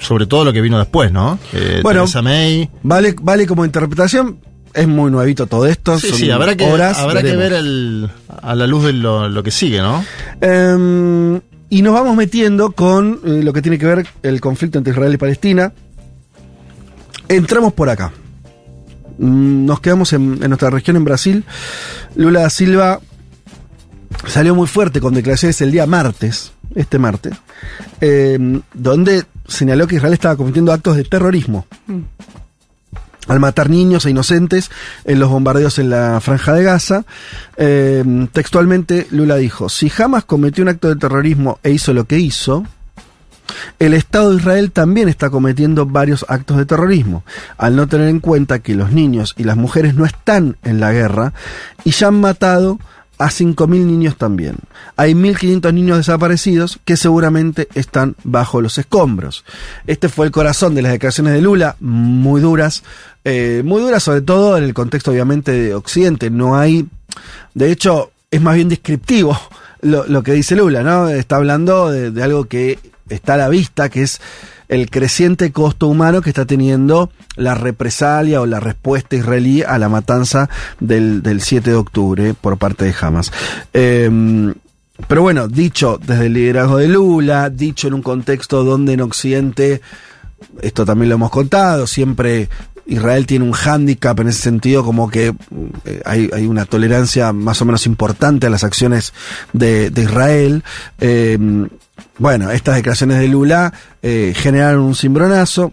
Sobre 0.00 0.26
todo 0.26 0.44
lo 0.44 0.52
que 0.52 0.60
vino 0.60 0.78
después, 0.78 1.12
¿no? 1.12 1.38
Eh, 1.52 1.80
Bueno. 1.82 2.06
May. 2.22 2.68
Vale, 2.82 3.14
vale 3.20 3.46
como 3.46 3.64
interpretación. 3.64 4.38
Es 4.74 4.88
muy 4.88 5.10
nuevito 5.10 5.46
todo 5.46 5.66
esto. 5.66 5.98
Sí, 5.98 6.08
son 6.08 6.18
sí, 6.18 6.30
habrá 6.30 6.56
que, 6.56 6.64
horas, 6.64 6.98
habrá 6.98 7.22
que 7.22 7.36
ver 7.36 7.52
el, 7.52 8.10
a 8.42 8.54
la 8.54 8.66
luz 8.66 8.84
de 8.84 8.92
lo, 8.92 9.28
lo 9.28 9.42
que 9.42 9.50
sigue, 9.52 9.78
¿no? 9.78 10.04
Em, 10.40 11.40
y 11.70 11.82
nos 11.82 11.94
vamos 11.94 12.16
metiendo 12.16 12.72
con 12.72 13.20
eh, 13.24 13.40
lo 13.42 13.52
que 13.52 13.62
tiene 13.62 13.78
que 13.78 13.86
ver 13.86 14.06
el 14.22 14.40
conflicto 14.40 14.78
entre 14.78 14.92
Israel 14.92 15.14
y 15.14 15.16
Palestina. 15.16 15.72
Entramos 17.28 17.72
por 17.72 17.88
acá. 17.88 18.12
Mm, 19.18 19.64
Nos 19.64 19.80
quedamos 19.80 20.12
en, 20.12 20.42
en 20.42 20.50
nuestra 20.50 20.70
región, 20.70 20.96
en 20.96 21.04
Brasil. 21.04 21.44
Lula 22.16 22.40
da 22.40 22.50
Silva 22.50 23.00
salió 24.26 24.54
muy 24.54 24.66
fuerte 24.66 25.00
con 25.00 25.14
declaraciones 25.14 25.60
el 25.60 25.70
día 25.70 25.86
martes, 25.86 26.52
este 26.74 26.98
martes, 26.98 27.34
em, 28.00 28.62
donde 28.72 29.24
señaló 29.46 29.86
que 29.86 29.96
Israel 29.96 30.14
estaba 30.14 30.36
cometiendo 30.36 30.72
actos 30.72 30.96
de 30.96 31.04
terrorismo 31.04 31.66
al 33.28 33.40
matar 33.40 33.70
niños 33.70 34.06
e 34.06 34.10
inocentes 34.10 34.70
en 35.04 35.18
los 35.18 35.30
bombardeos 35.30 35.78
en 35.78 35.90
la 35.90 36.20
franja 36.20 36.52
de 36.52 36.62
Gaza. 36.62 37.04
Eh, 37.56 38.28
textualmente, 38.32 39.06
Lula 39.10 39.36
dijo, 39.36 39.68
si 39.68 39.90
Hamas 39.96 40.24
cometió 40.24 40.62
un 40.62 40.68
acto 40.68 40.88
de 40.88 40.96
terrorismo 40.96 41.58
e 41.62 41.70
hizo 41.70 41.92
lo 41.92 42.04
que 42.04 42.18
hizo, 42.18 42.64
el 43.78 43.94
Estado 43.94 44.30
de 44.30 44.36
Israel 44.36 44.72
también 44.72 45.08
está 45.08 45.30
cometiendo 45.30 45.86
varios 45.86 46.24
actos 46.28 46.56
de 46.56 46.66
terrorismo, 46.66 47.24
al 47.58 47.76
no 47.76 47.86
tener 47.86 48.08
en 48.08 48.20
cuenta 48.20 48.60
que 48.60 48.74
los 48.74 48.92
niños 48.92 49.34
y 49.36 49.44
las 49.44 49.56
mujeres 49.56 49.94
no 49.94 50.04
están 50.04 50.56
en 50.64 50.80
la 50.80 50.92
guerra 50.92 51.32
y 51.84 51.90
ya 51.90 52.08
han 52.08 52.20
matado 52.20 52.78
a 53.18 53.28
5.000 53.28 53.68
niños 53.68 54.16
también. 54.16 54.56
Hay 54.96 55.14
1.500 55.14 55.72
niños 55.72 55.98
desaparecidos 55.98 56.80
que 56.84 56.96
seguramente 56.96 57.68
están 57.74 58.16
bajo 58.24 58.60
los 58.60 58.78
escombros. 58.78 59.44
Este 59.86 60.08
fue 60.08 60.26
el 60.26 60.32
corazón 60.32 60.74
de 60.74 60.82
las 60.82 60.92
declaraciones 60.92 61.34
de 61.34 61.40
Lula, 61.40 61.76
muy 61.80 62.40
duras, 62.40 62.82
eh, 63.24 63.62
muy 63.64 63.80
duras 63.80 64.02
sobre 64.02 64.22
todo 64.22 64.56
en 64.56 64.64
el 64.64 64.74
contexto 64.74 65.10
obviamente 65.10 65.52
de 65.52 65.74
Occidente. 65.74 66.30
No 66.30 66.56
hay, 66.56 66.86
de 67.54 67.70
hecho, 67.70 68.10
es 68.30 68.40
más 68.40 68.56
bien 68.56 68.68
descriptivo 68.68 69.38
lo, 69.80 70.06
lo 70.06 70.22
que 70.22 70.32
dice 70.32 70.56
Lula, 70.56 70.82
¿no? 70.82 71.08
Está 71.08 71.36
hablando 71.36 71.90
de, 71.90 72.10
de 72.10 72.22
algo 72.22 72.46
que 72.46 72.78
está 73.08 73.34
a 73.34 73.38
la 73.38 73.48
vista, 73.48 73.88
que 73.88 74.02
es 74.02 74.20
el 74.68 74.90
creciente 74.90 75.52
costo 75.52 75.88
humano 75.88 76.22
que 76.22 76.30
está 76.30 76.44
teniendo 76.46 77.10
la 77.36 77.54
represalia 77.54 78.40
o 78.40 78.46
la 78.46 78.60
respuesta 78.60 79.16
israelí 79.16 79.62
a 79.62 79.78
la 79.78 79.88
matanza 79.88 80.48
del, 80.80 81.22
del 81.22 81.40
7 81.40 81.70
de 81.70 81.76
octubre 81.76 82.34
por 82.34 82.58
parte 82.58 82.84
de 82.84 82.94
Hamas. 83.00 83.32
Eh, 83.72 84.54
pero 85.08 85.22
bueno, 85.22 85.48
dicho 85.48 85.98
desde 86.04 86.26
el 86.26 86.34
liderazgo 86.34 86.76
de 86.76 86.88
Lula, 86.88 87.50
dicho 87.50 87.88
en 87.88 87.94
un 87.94 88.02
contexto 88.02 88.62
donde 88.62 88.92
en 88.92 89.00
Occidente, 89.00 89.80
esto 90.62 90.86
también 90.86 91.08
lo 91.08 91.16
hemos 91.16 91.30
contado, 91.30 91.86
siempre 91.86 92.48
Israel 92.86 93.26
tiene 93.26 93.44
un 93.44 93.52
hándicap 93.52 94.18
en 94.20 94.28
ese 94.28 94.42
sentido, 94.42 94.84
como 94.84 95.10
que 95.10 95.34
eh, 95.84 96.02
hay, 96.04 96.30
hay 96.32 96.46
una 96.46 96.64
tolerancia 96.64 97.32
más 97.32 97.60
o 97.60 97.64
menos 97.64 97.86
importante 97.86 98.46
a 98.46 98.50
las 98.50 98.62
acciones 98.62 99.12
de, 99.52 99.90
de 99.90 100.02
Israel. 100.02 100.62
Eh, 101.00 101.38
bueno, 102.18 102.50
estas 102.50 102.76
declaraciones 102.76 103.18
de 103.18 103.28
Lula 103.28 103.72
eh, 104.02 104.32
generaron 104.36 104.82
un 104.84 104.94
cimbronazo. 104.94 105.72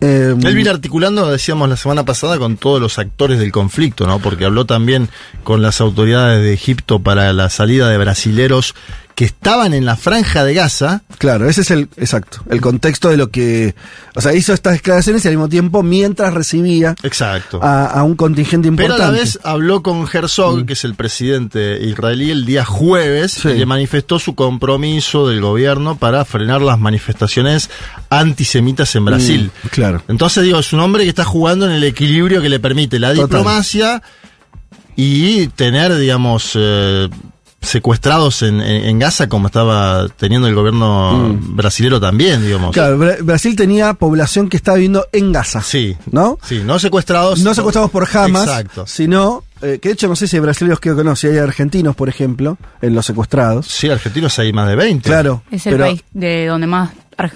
Eh, 0.00 0.34
Él 0.42 0.54
viene 0.54 0.70
articulando, 0.70 1.30
decíamos 1.30 1.68
la 1.68 1.76
semana 1.76 2.04
pasada, 2.04 2.38
con 2.38 2.56
todos 2.56 2.80
los 2.80 2.98
actores 2.98 3.38
del 3.38 3.52
conflicto, 3.52 4.06
¿no? 4.06 4.18
Porque 4.18 4.44
habló 4.44 4.66
también 4.66 5.08
con 5.44 5.62
las 5.62 5.80
autoridades 5.80 6.42
de 6.42 6.52
Egipto 6.52 6.98
para 6.98 7.32
la 7.32 7.48
salida 7.48 7.88
de 7.88 7.98
brasileros 7.98 8.74
que 9.18 9.24
estaban 9.24 9.74
en 9.74 9.84
la 9.84 9.96
franja 9.96 10.44
de 10.44 10.54
Gaza. 10.54 11.02
Claro, 11.18 11.48
ese 11.48 11.62
es 11.62 11.72
el, 11.72 11.88
exacto, 11.96 12.38
el 12.50 12.60
contexto 12.60 13.08
de 13.08 13.16
lo 13.16 13.32
que, 13.32 13.74
o 14.14 14.20
sea, 14.20 14.32
hizo 14.32 14.52
estas 14.52 14.74
declaraciones 14.74 15.24
y 15.24 15.26
al 15.28 15.34
mismo 15.34 15.48
tiempo 15.48 15.82
mientras 15.82 16.32
recibía 16.32 16.94
Exacto. 17.02 17.58
a, 17.60 17.86
a 17.86 18.04
un 18.04 18.14
contingente 18.14 18.70
Pero 18.70 18.94
importante. 18.94 19.02
a 19.02 19.06
la 19.06 19.18
vez 19.18 19.40
habló 19.42 19.82
con 19.82 20.06
Herzog, 20.06 20.64
que 20.66 20.74
es 20.74 20.84
el 20.84 20.94
presidente 20.94 21.84
israelí, 21.84 22.30
el 22.30 22.44
día 22.46 22.64
jueves, 22.64 23.32
Sí. 23.32 23.48
y 23.48 23.54
le 23.58 23.66
manifestó 23.66 24.20
su 24.20 24.36
compromiso 24.36 25.26
del 25.26 25.40
gobierno 25.40 25.96
para 25.96 26.24
frenar 26.24 26.62
las 26.62 26.78
manifestaciones 26.78 27.70
antisemitas 28.10 28.94
en 28.94 29.04
Brasil. 29.04 29.50
Mm, 29.64 29.66
claro. 29.70 30.00
Entonces 30.06 30.44
digo, 30.44 30.60
es 30.60 30.72
un 30.72 30.78
hombre 30.78 31.02
que 31.02 31.08
está 31.10 31.24
jugando 31.24 31.66
en 31.66 31.72
el 31.72 31.82
equilibrio 31.82 32.40
que 32.40 32.48
le 32.48 32.60
permite 32.60 33.00
la 33.00 33.08
Total. 33.12 33.24
diplomacia 33.26 34.00
y 34.94 35.48
tener, 35.48 35.96
digamos, 35.96 36.52
eh, 36.54 37.08
secuestrados 37.60 38.42
en, 38.42 38.60
en- 38.60 38.84
en 38.88 38.98
Gaza 38.98 39.28
como 39.28 39.46
estaba 39.48 40.06
teniendo 40.16 40.48
el 40.48 40.54
gobierno 40.54 41.36
brasilero 41.40 42.00
también, 42.00 42.42
digamos. 42.42 42.70
Mm. 42.70 42.72
Claro, 42.72 42.98
Bra- 42.98 43.22
Brasil 43.22 43.56
tenía 43.56 43.94
población 43.94 44.48
que 44.48 44.56
estaba 44.56 44.76
viviendo 44.76 45.06
en 45.12 45.32
Gaza. 45.32 45.60
Sí. 45.62 45.96
¿No? 46.10 46.38
Sí, 46.42 46.62
no 46.64 46.78
secuestrados. 46.78 47.40
No 47.40 47.54
secuestrados 47.54 47.90
por 47.90 48.06
Hamas, 48.16 48.44
Exacto. 48.44 48.86
sino, 48.86 49.44
eh, 49.60 49.78
que 49.82 49.88
de 49.88 49.94
hecho 49.94 50.08
no 50.08 50.16
sé 50.16 50.26
si 50.28 50.36
hay 50.36 50.40
brasileños 50.40 50.80
que 50.80 50.90
no, 50.90 51.16
si 51.16 51.26
hay 51.26 51.38
argentinos, 51.38 51.94
por 51.96 52.08
ejemplo, 52.08 52.56
en 52.80 52.94
los 52.94 53.04
secuestrados. 53.06 53.66
Sí, 53.66 53.88
argentinos 53.90 54.38
hay 54.38 54.52
más 54.52 54.68
de 54.68 54.76
20. 54.76 55.08
Claro. 55.08 55.42
Es 55.50 55.66
el 55.66 55.72
pero- 55.74 55.84
país 55.86 56.04
de 56.12 56.46
donde 56.46 56.66
más, 56.66 56.90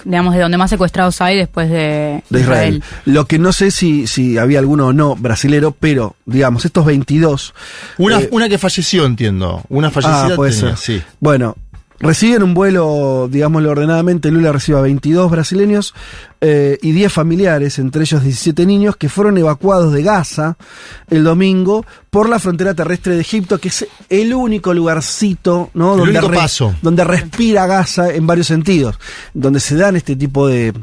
digamos, 0.05 0.33
de 0.33 0.41
donde 0.41 0.57
más 0.57 0.69
secuestrados 0.69 1.19
hay 1.21 1.37
después 1.37 1.69
de, 1.69 2.23
de 2.29 2.39
Israel. 2.39 2.83
Lo 3.05 3.25
que 3.25 3.39
no 3.39 3.51
sé 3.51 3.71
si, 3.71 4.07
si 4.07 4.37
había 4.37 4.59
alguno 4.59 4.87
o 4.87 4.93
no 4.93 5.15
brasilero, 5.15 5.75
pero 5.77 6.15
digamos, 6.25 6.65
estos 6.65 6.85
22. 6.85 7.53
Una, 7.97 8.21
eh, 8.21 8.29
una 8.31 8.49
que 8.49 8.57
falleció, 8.57 9.05
entiendo. 9.05 9.63
Una 9.69 9.91
fallecida 9.91 10.33
ah, 10.33 10.35
puede 10.35 10.51
tenía, 10.51 10.77
ser. 10.77 10.99
sí. 10.99 11.03
Bueno, 11.19 11.55
reciben 11.99 12.43
un 12.43 12.53
vuelo, 12.53 13.27
digámoslo 13.29 13.71
ordenadamente, 13.71 14.31
Lula 14.31 14.51
recibe 14.51 14.77
a 14.77 14.81
22 14.81 15.29
brasileños 15.29 15.93
eh, 16.45 16.77
y 16.81 16.91
10 16.91 17.11
familiares, 17.13 17.79
entre 17.79 18.01
ellos 18.03 18.21
17 18.21 18.65
niños, 18.65 18.97
que 18.97 19.07
fueron 19.07 19.37
evacuados 19.37 19.93
de 19.93 20.03
Gaza 20.03 20.57
el 21.09 21.23
domingo 21.23 21.85
por 22.09 22.27
la 22.27 22.37
frontera 22.37 22.73
terrestre 22.73 23.15
de 23.15 23.21
Egipto, 23.21 23.59
que 23.59 23.69
es 23.69 23.87
el 24.09 24.33
único 24.33 24.73
lugarcito, 24.73 25.69
¿no? 25.73 25.93
El 25.95 26.01
único 26.09 26.27
paso. 26.41 26.75
donde 26.81 27.03
respira 27.05 27.65
Gaza 27.65 28.13
en 28.13 28.27
varios 28.27 28.47
sentidos, 28.47 28.99
donde 29.33 29.61
se 29.61 29.75
dan 29.77 29.95
este 29.95 30.15
tipo 30.17 30.47
de, 30.47 30.73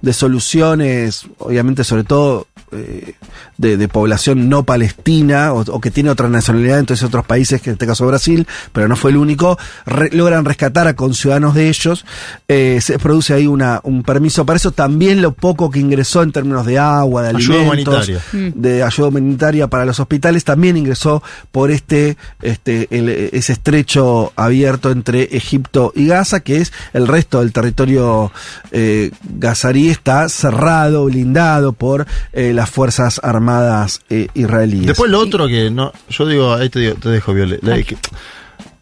de 0.00 0.12
soluciones, 0.12 1.24
obviamente 1.38 1.82
sobre 1.84 2.04
todo 2.04 2.46
eh, 2.72 3.14
de, 3.56 3.76
de 3.76 3.88
población 3.88 4.48
no 4.48 4.62
palestina 4.62 5.52
o, 5.52 5.60
o 5.62 5.80
que 5.80 5.90
tiene 5.90 6.10
otra 6.10 6.28
nacionalidad, 6.28 6.78
entonces 6.78 7.04
otros 7.04 7.24
países, 7.26 7.60
que 7.60 7.70
en 7.70 7.74
este 7.74 7.86
caso 7.86 8.06
Brasil, 8.06 8.46
pero 8.72 8.88
no 8.88 8.94
fue 8.96 9.10
el 9.10 9.16
único, 9.16 9.58
re- 9.84 10.10
logran 10.12 10.44
rescatar 10.44 10.86
a 10.86 10.94
conciudadanos 10.94 11.54
de 11.54 11.68
ellos, 11.68 12.04
eh, 12.46 12.78
se 12.82 12.98
produce 12.98 13.34
ahí 13.34 13.46
una, 13.46 13.80
un 13.84 14.02
permiso 14.02 14.44
para 14.46 14.58
eso, 14.58 14.70
también 14.70 15.07
lo 15.16 15.32
poco 15.32 15.70
que 15.70 15.78
ingresó 15.80 16.22
en 16.22 16.32
términos 16.32 16.66
de 16.66 16.78
agua, 16.78 17.22
de 17.22 17.28
Ayuda 17.36 17.60
alimentos, 17.60 18.08
humanitaria. 18.08 18.52
de 18.54 18.82
ayuda 18.82 19.08
humanitaria 19.08 19.66
para 19.68 19.84
los 19.84 19.98
hospitales, 20.00 20.44
también 20.44 20.76
ingresó 20.76 21.22
por 21.50 21.70
este, 21.70 22.16
este 22.42 22.86
el- 22.90 23.08
ese 23.08 23.52
estrecho 23.54 24.32
abierto 24.36 24.90
entre 24.90 25.22
Egipto 25.36 25.92
y 25.96 26.06
Gaza, 26.06 26.40
que 26.40 26.58
es 26.58 26.72
el 26.92 27.06
resto 27.08 27.40
del 27.40 27.52
territorio 27.52 28.30
eh, 28.72 29.10
gazarí 29.38 29.88
está 29.88 30.28
cerrado, 30.28 31.06
blindado 31.06 31.72
por 31.72 32.06
eh, 32.32 32.52
las 32.52 32.68
fuerzas 32.70 33.20
armadas 33.22 34.00
eh, 34.10 34.28
israelíes. 34.34 34.86
Después 34.86 35.10
lo 35.10 35.20
otro 35.20 35.46
que 35.48 35.70
no, 35.70 35.92
yo 36.10 36.26
digo, 36.26 36.54
ahí 36.54 36.68
te, 36.68 36.80
digo- 36.80 36.94
te 36.96 37.08
dejo, 37.08 37.32
Viole, 37.32 37.58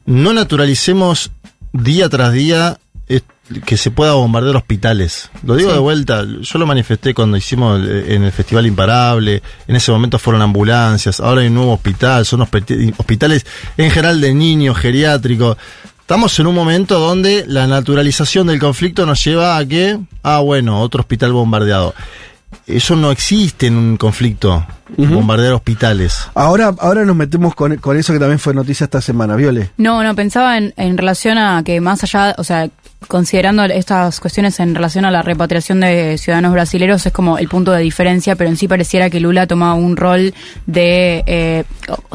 no 0.06 0.33
naturalicemos 0.33 1.30
día 1.73 2.09
tras 2.09 2.33
día 2.33 2.78
que 3.64 3.76
se 3.76 3.90
pueda 3.90 4.12
bombardear 4.14 4.56
hospitales. 4.56 5.30
Lo 5.44 5.54
digo 5.54 5.72
de 5.72 5.78
vuelta, 5.78 6.24
yo 6.40 6.58
lo 6.58 6.66
manifesté 6.66 7.14
cuando 7.14 7.36
hicimos 7.36 7.80
el- 7.80 8.10
en 8.10 8.24
el 8.24 8.32
Festival 8.32 8.66
Imparable, 8.66 9.42
en 9.68 9.76
ese 9.76 9.92
momento 9.92 10.18
fueron 10.18 10.42
ambulancias, 10.42 11.20
ahora 11.20 11.42
hay 11.42 11.46
un 11.48 11.54
nuevo 11.54 11.72
hospital, 11.74 12.26
son 12.26 12.40
hospi- 12.40 12.94
hospitales 12.98 13.46
en 13.76 13.90
general 13.90 14.20
de 14.20 14.34
niños, 14.34 14.76
geriátricos. 14.76 15.56
Estamos 16.00 16.38
en 16.38 16.46
un 16.46 16.54
momento 16.54 16.98
donde 17.00 17.44
la 17.48 17.66
naturalización 17.66 18.46
del 18.46 18.58
conflicto 18.60 19.06
nos 19.06 19.24
lleva 19.24 19.56
a 19.56 19.64
que, 19.66 19.98
ah, 20.22 20.38
bueno, 20.40 20.80
otro 20.80 21.00
hospital 21.00 21.32
bombardeado. 21.32 21.94
Eso 22.66 22.96
no 22.96 23.10
existe 23.12 23.66
en 23.68 23.76
un 23.76 23.96
conflicto, 23.96 24.64
bombardear 24.96 25.52
hospitales. 25.52 26.16
Ahora, 26.34 26.72
ahora 26.78 27.04
nos 27.04 27.14
metemos 27.14 27.54
con, 27.54 27.76
con 27.76 27.96
eso 27.96 28.12
que 28.12 28.18
también 28.18 28.38
fue 28.38 28.54
noticia 28.54 28.84
esta 28.84 29.00
semana, 29.00 29.36
Viole. 29.36 29.70
No, 29.76 30.02
no, 30.02 30.14
pensaba 30.16 30.58
en, 30.58 30.74
en 30.76 30.96
relación 30.96 31.38
a 31.38 31.62
que 31.64 31.80
más 31.80 32.02
allá, 32.02 32.34
o 32.38 32.44
sea, 32.44 32.68
considerando 33.08 33.64
estas 33.64 34.20
cuestiones 34.20 34.58
en 34.60 34.75
relación 34.75 35.04
a 35.04 35.10
la 35.10 35.22
repatriación 35.22 35.80
de 35.80 36.18
ciudadanos 36.18 36.52
brasileños 36.52 37.04
es 37.06 37.12
como 37.12 37.38
el 37.38 37.48
punto 37.48 37.72
de 37.72 37.82
diferencia, 37.82 38.36
pero 38.36 38.50
en 38.50 38.56
sí 38.56 38.68
pareciera 38.68 39.10
que 39.10 39.20
Lula 39.20 39.46
toma 39.46 39.75
un 39.75 39.96
rol 39.96 40.34
de 40.66 41.22
eh, 41.26 41.64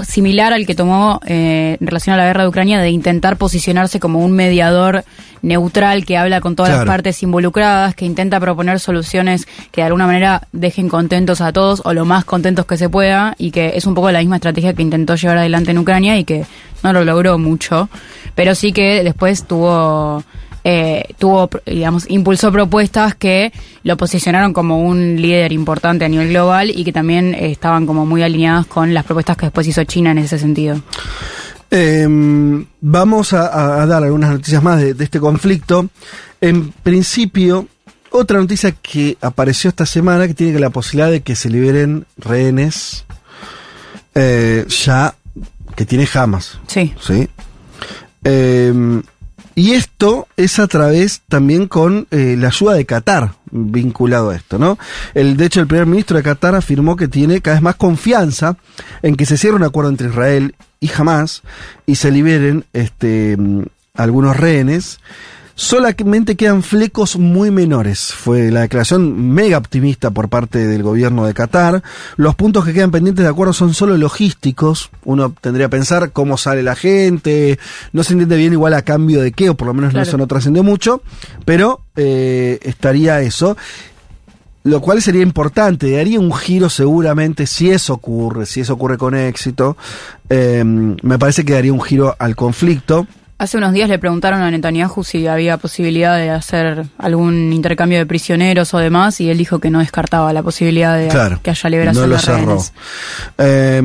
similar 0.03 0.53
al 0.53 0.65
que 0.65 0.75
tomó 0.75 1.19
eh, 1.25 1.77
en 1.79 1.87
relación 1.87 2.13
a 2.13 2.17
la 2.17 2.25
guerra 2.25 2.43
de 2.43 2.49
Ucrania, 2.49 2.79
de 2.79 2.89
intentar 2.89 3.37
posicionarse 3.37 3.99
como 3.99 4.19
un 4.19 4.31
mediador 4.33 5.03
neutral 5.41 6.05
que 6.05 6.17
habla 6.17 6.39
con 6.41 6.55
todas 6.55 6.69
Claro. 6.71 6.85
las 6.85 6.93
partes 6.93 7.23
involucradas, 7.23 7.95
que 7.95 8.05
intenta 8.05 8.39
proponer 8.39 8.79
soluciones 8.79 9.47
que 9.71 9.81
de 9.81 9.85
alguna 9.87 10.05
manera 10.05 10.47
dejen 10.51 10.87
contentos 10.87 11.41
a 11.41 11.51
todos 11.51 11.81
o 11.83 11.93
lo 11.93 12.05
más 12.05 12.25
contentos 12.25 12.65
que 12.65 12.77
se 12.77 12.89
pueda 12.89 13.33
y 13.37 13.51
que 13.51 13.73
es 13.75 13.85
un 13.85 13.93
poco 13.95 14.11
la 14.11 14.19
misma 14.19 14.35
estrategia 14.35 14.73
que 14.73 14.81
intentó 14.83 15.15
llevar 15.15 15.37
adelante 15.39 15.71
en 15.71 15.79
Ucrania 15.79 16.17
y 16.17 16.23
que 16.25 16.45
no 16.83 16.93
lo 16.93 17.03
logró 17.03 17.37
mucho, 17.37 17.89
pero 18.35 18.55
sí 18.55 18.71
que 18.71 19.03
después 19.03 19.45
tuvo 19.45 20.23
eh, 20.63 21.05
tuvo, 21.17 21.49
digamos, 21.65 22.09
impulsó 22.09 22.51
propuestas 22.51 23.15
que 23.15 23.51
lo 23.83 23.97
posicionaron 23.97 24.53
como 24.53 24.79
un 24.79 25.21
líder 25.21 25.51
importante 25.51 26.05
a 26.05 26.09
nivel 26.09 26.29
global 26.29 26.69
y 26.69 26.83
que 26.83 26.93
también 26.93 27.33
eh, 27.33 27.51
estaban 27.51 27.85
como 27.85 28.05
muy 28.05 28.23
alineadas 28.23 28.67
con 28.67 28.93
las 28.93 29.05
propuestas 29.05 29.37
que 29.37 29.47
después 29.47 29.67
hizo 29.67 29.83
China 29.83 30.11
en 30.11 30.19
ese 30.19 30.37
sentido. 30.37 30.81
Eh, 31.69 32.05
vamos 32.81 33.33
a, 33.33 33.81
a 33.81 33.85
dar 33.85 34.03
algunas 34.03 34.31
noticias 34.31 34.61
más 34.61 34.79
de, 34.79 34.93
de 34.93 35.03
este 35.03 35.19
conflicto. 35.19 35.89
En 36.41 36.71
principio, 36.71 37.67
otra 38.11 38.39
noticia 38.39 38.71
que 38.71 39.17
apareció 39.21 39.69
esta 39.69 39.85
semana 39.85 40.27
que 40.27 40.33
tiene 40.33 40.53
que 40.53 40.59
la 40.59 40.69
posibilidad 40.69 41.09
de 41.09 41.21
que 41.21 41.35
se 41.35 41.49
liberen 41.49 42.05
rehenes 42.17 43.05
eh, 44.15 44.65
ya 44.67 45.15
que 45.75 45.85
tiene 45.85 46.07
Hamas. 46.13 46.59
Sí. 46.67 46.93
¿sí? 46.99 47.29
Eh, 48.23 49.01
y 49.55 49.71
esto 49.73 50.27
es 50.37 50.59
a 50.59 50.67
través 50.67 51.21
también 51.27 51.67
con 51.67 52.07
eh, 52.11 52.35
la 52.37 52.47
ayuda 52.47 52.73
de 52.73 52.85
Qatar 52.85 53.33
vinculado 53.51 54.29
a 54.29 54.35
esto, 54.35 54.57
¿no? 54.57 54.77
El, 55.13 55.35
de 55.35 55.45
hecho, 55.45 55.59
el 55.59 55.67
primer 55.67 55.85
ministro 55.85 56.17
de 56.17 56.23
Qatar 56.23 56.55
afirmó 56.55 56.95
que 56.95 57.07
tiene 57.07 57.41
cada 57.41 57.55
vez 57.55 57.63
más 57.63 57.75
confianza 57.75 58.57
en 59.01 59.15
que 59.15 59.25
se 59.25 59.37
cierre 59.37 59.55
un 59.55 59.63
acuerdo 59.63 59.89
entre 59.89 60.07
Israel 60.07 60.55
y 60.79 60.89
Hamas 60.95 61.41
y 61.85 61.95
se 61.95 62.11
liberen 62.11 62.65
este, 62.73 63.35
mm, 63.37 63.63
algunos 63.95 64.37
rehenes. 64.37 64.99
Solamente 65.65 66.35
quedan 66.35 66.63
flecos 66.63 67.17
muy 67.19 67.51
menores. 67.51 68.11
Fue 68.15 68.49
la 68.49 68.61
declaración 68.61 69.29
mega 69.31 69.59
optimista 69.59 70.09
por 70.09 70.27
parte 70.27 70.67
del 70.67 70.81
gobierno 70.81 71.23
de 71.27 71.35
Qatar. 71.35 71.83
Los 72.17 72.33
puntos 72.33 72.65
que 72.65 72.73
quedan 72.73 72.89
pendientes 72.89 73.23
de 73.23 73.29
acuerdo 73.29 73.53
son 73.53 73.75
solo 73.75 73.95
logísticos. 73.95 74.89
Uno 75.05 75.35
tendría 75.39 75.67
que 75.67 75.77
pensar 75.77 76.13
cómo 76.13 76.35
sale 76.37 76.63
la 76.63 76.73
gente. 76.75 77.59
No 77.93 78.03
se 78.03 78.13
entiende 78.13 78.37
bien 78.37 78.53
igual 78.53 78.73
a 78.73 78.81
cambio 78.81 79.21
de 79.21 79.33
qué, 79.33 79.51
o 79.51 79.53
por 79.55 79.67
lo 79.67 79.75
menos 79.75 79.91
Claro. 79.91 80.07
eso 80.07 80.17
no 80.17 80.25
trascendió 80.25 80.63
mucho. 80.63 81.03
Pero 81.45 81.81
eh, 81.95 82.57
estaría 82.63 83.21
eso. 83.21 83.55
Lo 84.63 84.81
cual 84.81 84.99
sería 85.03 85.21
importante, 85.21 85.91
daría 85.91 86.19
un 86.19 86.33
giro 86.33 86.69
seguramente 86.69 87.45
si 87.45 87.69
eso 87.69 87.93
ocurre, 87.93 88.47
si 88.47 88.61
eso 88.61 88.73
ocurre 88.73 88.97
con 88.97 89.13
éxito. 89.13 89.77
eh, 90.27 90.63
me 90.65 91.19
parece 91.19 91.45
que 91.45 91.53
daría 91.53 91.71
un 91.71 91.81
giro 91.83 92.15
al 92.17 92.35
conflicto. 92.35 93.05
Hace 93.41 93.57
unos 93.57 93.73
días 93.73 93.89
le 93.89 93.97
preguntaron 93.97 94.43
a 94.43 94.51
Netanyahu 94.51 95.03
si 95.03 95.25
había 95.25 95.57
posibilidad 95.57 96.15
de 96.15 96.29
hacer 96.29 96.85
algún 96.99 97.51
intercambio 97.51 97.97
de 97.97 98.05
prisioneros 98.05 98.71
o 98.75 98.77
demás 98.77 99.19
y 99.19 99.31
él 99.31 99.39
dijo 99.39 99.57
que 99.57 99.71
no 99.71 99.79
descartaba 99.79 100.31
la 100.31 100.43
posibilidad 100.43 100.95
de 100.95 101.07
Claro, 101.07 101.39
que 101.41 101.49
haya 101.49 101.69
liberación 101.71 102.03
no 102.03 102.07
lo 102.07 102.15
de 102.17 102.21
cerró. 102.21 102.61
Eh, 103.39 103.77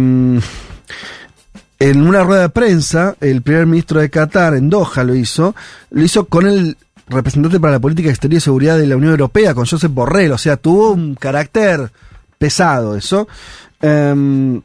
en 1.79 2.07
una 2.07 2.23
rueda 2.23 2.43
de 2.43 2.49
prensa, 2.51 3.17
el 3.19 3.41
primer 3.41 3.65
ministro 3.65 3.99
de 3.99 4.11
Qatar, 4.11 4.53
en 4.53 4.69
Doha, 4.69 5.03
lo 5.05 5.15
hizo, 5.15 5.55
lo 5.89 6.05
hizo 6.05 6.27
con 6.27 6.47
el 6.47 6.77
representante 7.09 7.59
para 7.59 7.73
la 7.73 7.81
política 7.81 8.11
exterior 8.11 8.37
y 8.37 8.43
seguridad 8.43 8.77
de 8.77 8.87
la 8.87 8.97
Unión 8.97 9.13
Europea, 9.13 9.55
con 9.55 9.65
Josep 9.65 9.91
Borrell, 9.91 10.33
o 10.33 10.39
sea, 10.39 10.59
tuvo 10.59 10.91
un 10.91 11.15
carácter 11.15 11.91
pesado 12.37 12.95
eso. 12.95 13.27
Eh, 13.81 14.61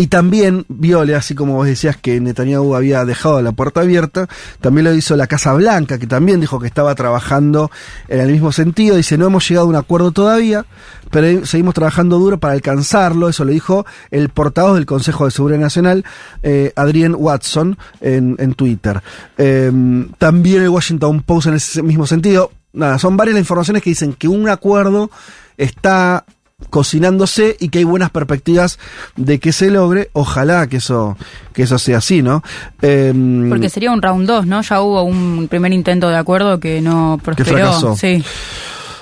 y 0.00 0.06
también 0.06 0.64
Viole, 0.68 1.16
así 1.16 1.34
como 1.34 1.54
vos 1.54 1.66
decías 1.66 1.96
que 1.96 2.20
Netanyahu 2.20 2.76
había 2.76 3.04
dejado 3.04 3.42
la 3.42 3.50
puerta 3.50 3.80
abierta, 3.80 4.28
también 4.60 4.84
lo 4.84 4.94
hizo 4.94 5.16
la 5.16 5.26
Casa 5.26 5.52
Blanca, 5.54 5.98
que 5.98 6.06
también 6.06 6.40
dijo 6.40 6.60
que 6.60 6.68
estaba 6.68 6.94
trabajando 6.94 7.72
en 8.06 8.20
el 8.20 8.30
mismo 8.30 8.52
sentido. 8.52 8.94
Dice, 8.94 9.18
no 9.18 9.26
hemos 9.26 9.48
llegado 9.48 9.66
a 9.66 9.70
un 9.70 9.74
acuerdo 9.74 10.12
todavía, 10.12 10.66
pero 11.10 11.44
seguimos 11.44 11.74
trabajando 11.74 12.20
duro 12.20 12.38
para 12.38 12.54
alcanzarlo. 12.54 13.28
Eso 13.28 13.44
lo 13.44 13.50
dijo 13.50 13.86
el 14.12 14.28
portavoz 14.28 14.76
del 14.76 14.86
Consejo 14.86 15.24
de 15.24 15.32
Seguridad 15.32 15.58
Nacional, 15.58 16.04
eh, 16.44 16.72
Watson, 17.16 17.76
en, 18.00 18.36
en 18.38 18.54
Twitter. 18.54 19.02
Eh, 19.36 19.72
también 20.16 20.62
el 20.62 20.68
Washington 20.68 21.22
Post 21.22 21.48
en 21.48 21.54
ese 21.54 21.82
mismo 21.82 22.06
sentido. 22.06 22.52
Nada, 22.72 23.00
son 23.00 23.16
varias 23.16 23.34
las 23.34 23.42
informaciones 23.42 23.82
que 23.82 23.90
dicen 23.90 24.12
que 24.12 24.28
un 24.28 24.48
acuerdo 24.48 25.10
está 25.56 26.24
cocinándose 26.70 27.56
y 27.60 27.68
que 27.68 27.78
hay 27.78 27.84
buenas 27.84 28.10
perspectivas 28.10 28.78
de 29.16 29.38
que 29.38 29.52
se 29.52 29.70
logre. 29.70 30.10
Ojalá 30.12 30.66
que 30.66 30.78
eso, 30.78 31.16
que 31.52 31.62
eso 31.62 31.78
sea 31.78 31.98
así, 31.98 32.22
¿no? 32.22 32.42
Em, 32.82 33.48
Porque 33.48 33.68
sería 33.70 33.92
un 33.92 34.02
round 34.02 34.26
2, 34.26 34.46
¿no? 34.46 34.60
Ya 34.62 34.80
hubo 34.80 35.02
un 35.02 35.46
primer 35.48 35.72
intento 35.72 36.08
de 36.08 36.16
acuerdo 36.16 36.58
que 36.60 36.80
no 36.80 37.18
prosperó. 37.22 37.50
fracasó. 37.50 37.96
Sí. 37.96 38.22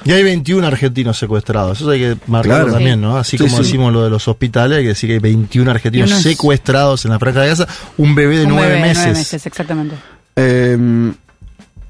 Y 0.05 0.13
hay 0.13 0.23
21 0.23 0.65
argentinos 0.67 1.19
secuestrados. 1.19 1.81
Eso 1.81 1.91
hay 1.91 1.99
que 2.01 2.17
marcarlo 2.29 2.65
Claro. 2.67 2.73
también, 2.75 3.01
¿no? 3.01 3.17
Así 3.17 3.37
Sí, 3.39 3.45
como 3.45 3.57
sí. 3.57 3.63
decimos 3.65 3.93
lo 3.93 4.05
de 4.05 4.11
los 4.11 4.29
hospitales, 4.29 4.79
hay 4.79 4.85
que 4.85 4.89
decir 4.91 5.09
que 5.09 5.15
hay 5.15 5.19
21 5.19 5.69
argentinos 5.71 6.11
secuestrados 6.23 7.05
en 7.07 7.11
la 7.11 7.19
franja 7.19 7.41
de 7.41 7.49
Gaza. 7.49 7.67
Un 7.97 8.15
bebé 8.15 8.39
de 8.39 8.45
Un 8.45 8.51
nueve 8.51 8.67
bebé 8.69 8.81
de 8.83 8.89
meses. 8.89 9.03
nueve 9.05 9.19
meses, 9.19 9.47
exactamente. 9.47 9.97
em, 10.37 11.15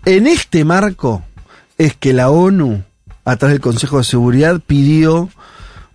en 0.07 0.27
este 0.29 0.65
marco 0.65 1.25
es 1.77 1.95
que 1.97 2.15
la 2.15 2.31
ONU, 2.31 2.83
a 3.27 3.37
través 3.37 3.55
del 3.55 3.61
Consejo 3.61 3.99
de 3.99 4.05
Seguridad, 4.05 4.61
pidió 4.67 5.29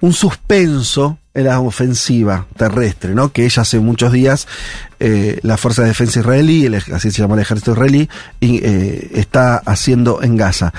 un 0.01 0.13
suspenso 0.13 1.17
en 1.33 1.45
la 1.45 1.59
ofensiva 1.61 2.45
terrestre, 2.57 3.15
¿no? 3.15 3.31
Que 3.31 3.45
ella 3.45 3.61
hace 3.61 3.79
muchos 3.79 4.11
días, 4.11 4.47
eh, 4.99 5.39
la 5.43 5.57
Fuerza 5.57 5.83
de 5.83 5.89
Defensa 5.89 6.19
Israelí, 6.19 6.67
así 6.93 7.11
se 7.11 7.21
llama 7.21 7.35
el 7.35 7.41
ejército 7.41 7.71
israelí, 7.71 8.09
eh, 8.41 9.11
está 9.13 9.57
haciendo 9.57 10.21
en 10.21 10.35
Gaza. 10.35 10.73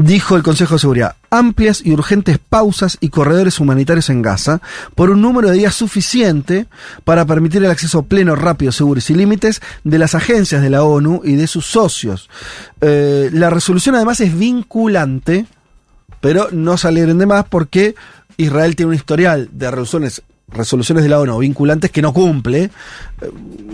Dijo 0.00 0.36
el 0.36 0.44
Consejo 0.44 0.74
de 0.74 0.78
Seguridad, 0.78 1.16
amplias 1.28 1.82
y 1.84 1.90
urgentes 1.90 2.38
pausas 2.38 2.98
y 3.00 3.08
corredores 3.08 3.58
humanitarios 3.58 4.10
en 4.10 4.22
Gaza 4.22 4.60
por 4.94 5.10
un 5.10 5.20
número 5.20 5.48
de 5.50 5.56
días 5.56 5.74
suficiente 5.74 6.66
para 7.02 7.24
permitir 7.24 7.64
el 7.64 7.70
acceso 7.70 8.04
pleno, 8.04 8.36
rápido, 8.36 8.70
seguro 8.70 8.98
y 8.98 9.02
sin 9.02 9.16
límites 9.16 9.60
de 9.82 9.98
las 9.98 10.14
agencias 10.14 10.62
de 10.62 10.70
la 10.70 10.84
ONU 10.84 11.22
y 11.24 11.34
de 11.34 11.48
sus 11.48 11.66
socios. 11.66 12.30
Eh, 12.80 13.30
la 13.32 13.50
resolución 13.50 13.96
además 13.96 14.20
es 14.20 14.38
vinculante, 14.38 15.46
pero 16.20 16.48
no 16.52 16.76
se 16.76 16.86
alegren 16.86 17.18
de 17.18 17.26
más 17.26 17.46
porque 17.46 17.96
Israel 18.38 18.74
tiene 18.76 18.88
un 18.90 18.94
historial 18.96 19.48
de 19.52 19.70
resoluciones 19.70 20.22
resoluciones 20.50 21.04
de 21.04 21.10
la 21.10 21.20
ONU 21.20 21.36
vinculantes 21.40 21.90
que 21.90 22.00
no 22.00 22.14
cumple. 22.14 22.62
Eh, 22.64 22.70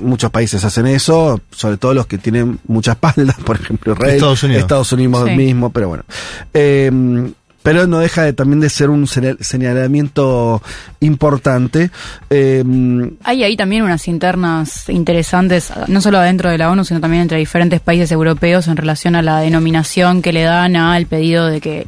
muchos 0.02 0.28
países 0.32 0.64
hacen 0.64 0.88
eso, 0.88 1.40
sobre 1.52 1.76
todo 1.76 1.94
los 1.94 2.08
que 2.08 2.18
tienen 2.18 2.58
mucha 2.66 2.92
espalda, 2.92 3.32
por 3.46 3.60
ejemplo 3.60 3.92
Israel, 3.92 4.14
Estados 4.16 4.42
Unidos. 4.42 4.62
Estados 4.62 4.92
Unidos 4.92 5.28
Sí. 5.28 5.36
mismo, 5.36 5.70
pero 5.70 5.88
bueno. 5.90 6.02
Eh, 6.52 6.90
pero 7.62 7.86
no 7.86 8.00
deja 8.00 8.24
de, 8.24 8.32
también 8.32 8.58
de 8.60 8.68
ser 8.70 8.90
un 8.90 9.06
señal- 9.06 9.38
señalamiento 9.40 10.60
importante. 11.00 11.90
Eh, 12.28 12.64
Hay 13.22 13.44
ahí 13.44 13.56
también 13.56 13.82
unas 13.84 14.08
internas 14.08 14.88
interesantes, 14.88 15.72
no 15.86 16.00
solo 16.00 16.18
dentro 16.20 16.50
de 16.50 16.58
la 16.58 16.70
ONU, 16.70 16.84
sino 16.84 17.00
también 17.00 17.22
entre 17.22 17.38
diferentes 17.38 17.80
países 17.80 18.10
europeos 18.12 18.66
en 18.68 18.76
relación 18.76 19.14
a 19.16 19.22
la 19.22 19.38
denominación 19.38 20.22
que 20.22 20.32
le 20.32 20.42
dan 20.42 20.74
al 20.76 21.06
pedido 21.06 21.46
de 21.46 21.60
que 21.60 21.86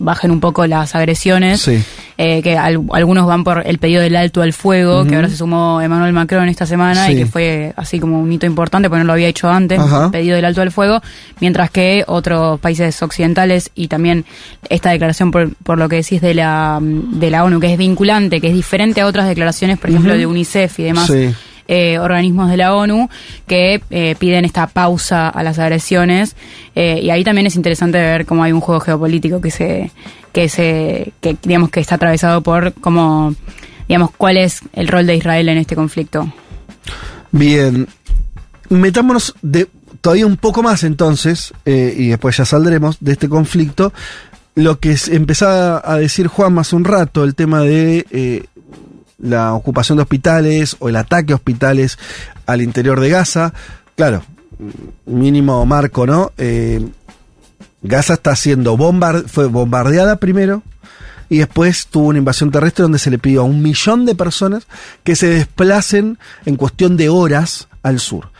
bajen 0.00 0.32
un 0.32 0.40
poco 0.40 0.66
las 0.66 0.94
agresiones. 0.96 1.60
Sí. 1.60 1.80
Eh, 2.22 2.42
que 2.42 2.58
al- 2.58 2.82
algunos 2.92 3.26
van 3.26 3.44
por 3.44 3.62
el 3.66 3.78
pedido 3.78 4.02
del 4.02 4.14
alto 4.14 4.42
al 4.42 4.52
fuego, 4.52 5.06
que 5.06 5.14
ahora 5.14 5.30
se 5.30 5.38
sumó 5.38 5.80
Emmanuel 5.80 6.12
Macron 6.12 6.50
esta 6.50 6.66
semana 6.66 7.06
Sí. 7.06 7.12
y 7.12 7.16
que 7.16 7.24
fue 7.26 7.72
así 7.76 7.98
como 7.98 8.20
un 8.20 8.30
hito 8.30 8.44
importante, 8.44 8.90
porque 8.90 8.98
no 9.00 9.06
lo 9.06 9.14
había 9.14 9.28
hecho 9.28 9.48
antes, 9.48 9.78
Ajá. 9.78 10.06
el 10.06 10.10
pedido 10.10 10.36
del 10.36 10.44
alto 10.44 10.60
al 10.60 10.70
fuego, 10.70 11.00
mientras 11.40 11.70
que 11.70 12.04
otros 12.06 12.60
países 12.60 13.00
occidentales 13.02 13.70
y 13.74 13.88
también 13.88 14.26
esta 14.68 14.90
declaración 14.90 15.30
por, 15.30 15.54
por 15.62 15.78
lo 15.78 15.88
que 15.88 15.96
decís 15.96 16.20
de 16.20 16.34
la, 16.34 16.78
de 16.82 17.30
la 17.30 17.42
ONU, 17.44 17.58
que 17.58 17.72
es 17.72 17.78
vinculante, 17.78 18.40
que 18.42 18.48
es 18.48 18.54
diferente 18.54 19.00
a 19.00 19.06
otras 19.06 19.26
declaraciones, 19.26 19.78
por 19.78 19.88
ejemplo, 19.88 20.14
de 20.14 20.26
UNICEF 20.26 20.78
y 20.80 20.82
demás. 20.82 21.06
Sí. 21.06 21.30
Eh, 21.72 22.00
organismos 22.00 22.50
de 22.50 22.56
la 22.56 22.74
ONU 22.74 23.08
que 23.46 23.80
eh, 23.90 24.16
piden 24.18 24.44
esta 24.44 24.66
pausa 24.66 25.28
a 25.28 25.44
las 25.44 25.60
agresiones 25.60 26.34
eh, 26.74 26.98
y 27.00 27.10
ahí 27.10 27.22
también 27.22 27.46
es 27.46 27.54
interesante 27.54 27.96
ver 27.96 28.26
cómo 28.26 28.42
hay 28.42 28.50
un 28.50 28.60
juego 28.60 28.80
geopolítico 28.80 29.40
que 29.40 29.52
se 29.52 29.92
que 30.32 30.48
se 30.48 31.12
que 31.20 31.36
digamos 31.40 31.70
que 31.70 31.78
está 31.78 31.94
atravesado 31.94 32.40
por 32.40 32.72
cómo 32.72 33.36
digamos 33.86 34.10
cuál 34.10 34.36
es 34.36 34.62
el 34.72 34.88
rol 34.88 35.06
de 35.06 35.14
Israel 35.14 35.48
en 35.48 35.58
este 35.58 35.76
conflicto 35.76 36.32
Bien, 37.30 37.86
metámonos 38.68 39.36
de, 39.40 39.68
todavía 40.00 40.26
un 40.26 40.38
poco 40.38 40.64
más 40.64 40.82
entonces, 40.82 41.54
y 41.64 42.08
después 42.08 42.36
ya 42.36 42.44
saldremos 42.44 42.96
de 42.98 43.12
este 43.12 43.28
conflicto. 43.28 43.92
Lo 44.56 44.80
que 44.80 44.96
empezaba 45.12 45.80
a 45.84 45.98
decir 45.98 46.26
Juan 46.26 46.58
hace 46.58 46.74
un 46.74 46.84
rato, 46.84 47.22
el 47.22 47.36
tema 47.36 47.60
de 47.60 48.48
la 49.20 49.54
ocupación 49.54 49.96
de 49.96 50.02
hospitales 50.02 50.76
o 50.78 50.88
el 50.88 50.96
ataque 50.96 51.32
a 51.32 51.36
hospitales 51.36 51.98
al 52.46 52.62
interior 52.62 53.00
de 53.00 53.10
Gaza. 53.10 53.52
Claro, 53.96 54.22
mínimo 55.06 55.64
marco, 55.66 56.06
¿no? 56.06 56.32
Eh, 56.38 56.86
Gaza 57.82 58.14
está 58.14 58.36
siendo 58.36 58.76
fue 59.26 59.46
bombardeada 59.46 60.16
primero 60.16 60.62
y 61.30 61.38
después 61.38 61.86
tuvo 61.86 62.08
una 62.08 62.18
invasión 62.18 62.50
terrestre 62.50 62.82
donde 62.82 62.98
se 62.98 63.10
le 63.10 63.18
pidió 63.18 63.42
a 63.42 63.44
un 63.44 63.62
millón 63.62 64.04
de 64.04 64.14
personas 64.14 64.66
que 65.04 65.16
se 65.16 65.28
desplacen 65.28 66.18
en 66.44 66.56
cuestión 66.56 66.96
de 66.96 67.08
horas 67.08 67.68
al 67.82 68.00
sur. 68.00 68.30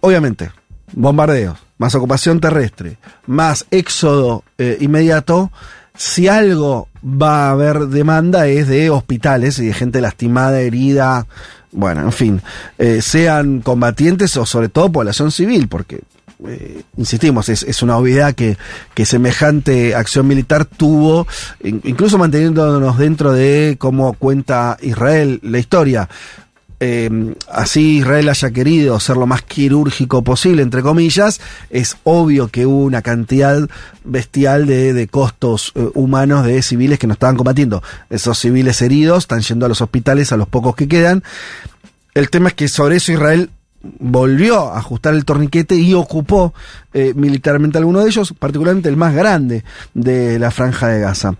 Obviamente, 0.00 0.50
bombardeos, 0.92 1.58
más 1.78 1.94
ocupación 1.94 2.40
terrestre, 2.40 2.98
más 3.26 3.66
éxodo 3.70 4.44
eh, 4.58 4.76
inmediato, 4.80 5.50
si 5.96 6.28
algo 6.28 6.88
va 7.04 7.46
a 7.46 7.50
haber 7.50 7.86
demanda 7.86 8.46
es 8.46 8.68
de 8.68 8.90
hospitales 8.90 9.58
y 9.58 9.66
de 9.66 9.74
gente 9.74 10.00
lastimada, 10.00 10.60
herida, 10.60 11.26
bueno, 11.72 12.02
en 12.02 12.12
fin, 12.12 12.42
eh, 12.78 13.00
sean 13.02 13.60
combatientes 13.60 14.36
o 14.36 14.46
sobre 14.46 14.68
todo 14.68 14.90
población 14.90 15.30
civil, 15.30 15.68
porque 15.68 16.00
eh, 16.46 16.82
insistimos, 16.96 17.48
es, 17.48 17.62
es, 17.62 17.82
una 17.82 17.96
obviedad 17.96 18.34
que, 18.34 18.56
que, 18.94 19.06
semejante 19.06 19.94
acción 19.94 20.26
militar 20.26 20.64
tuvo, 20.64 21.26
incluso 21.62 22.18
manteniéndonos 22.18 22.98
dentro 22.98 23.32
de 23.32 23.76
cómo 23.78 24.14
cuenta 24.14 24.76
Israel 24.82 25.40
la 25.42 25.58
historia. 25.58 26.08
Eh, 26.86 27.34
así 27.50 28.00
Israel 28.00 28.28
haya 28.28 28.50
querido 28.50 29.00
ser 29.00 29.16
lo 29.16 29.26
más 29.26 29.40
quirúrgico 29.40 30.22
posible, 30.22 30.60
entre 30.60 30.82
comillas, 30.82 31.40
es 31.70 31.96
obvio 32.04 32.48
que 32.48 32.66
hubo 32.66 32.84
una 32.84 33.00
cantidad 33.00 33.66
bestial 34.04 34.66
de, 34.66 34.92
de 34.92 35.08
costos 35.08 35.72
eh, 35.76 35.88
humanos 35.94 36.44
de 36.44 36.60
civiles 36.60 36.98
que 36.98 37.06
no 37.06 37.14
estaban 37.14 37.36
combatiendo. 37.36 37.82
Esos 38.10 38.38
civiles 38.38 38.82
heridos 38.82 39.20
están 39.20 39.40
yendo 39.40 39.64
a 39.64 39.70
los 39.70 39.80
hospitales, 39.80 40.30
a 40.30 40.36
los 40.36 40.46
pocos 40.46 40.76
que 40.76 40.86
quedan. 40.86 41.24
El 42.12 42.28
tema 42.28 42.50
es 42.50 42.54
que 42.54 42.68
sobre 42.68 42.96
eso 42.96 43.12
Israel 43.12 43.48
volvió 43.82 44.70
a 44.70 44.78
ajustar 44.78 45.14
el 45.14 45.24
torniquete 45.24 45.76
y 45.76 45.94
ocupó 45.94 46.52
eh, 46.92 47.14
militarmente 47.16 47.78
alguno 47.78 48.00
de 48.00 48.08
ellos, 48.10 48.34
particularmente 48.38 48.90
el 48.90 48.98
más 48.98 49.14
grande 49.14 49.64
de 49.94 50.38
la 50.38 50.50
franja 50.50 50.88
de 50.88 51.00
Gaza. 51.00 51.34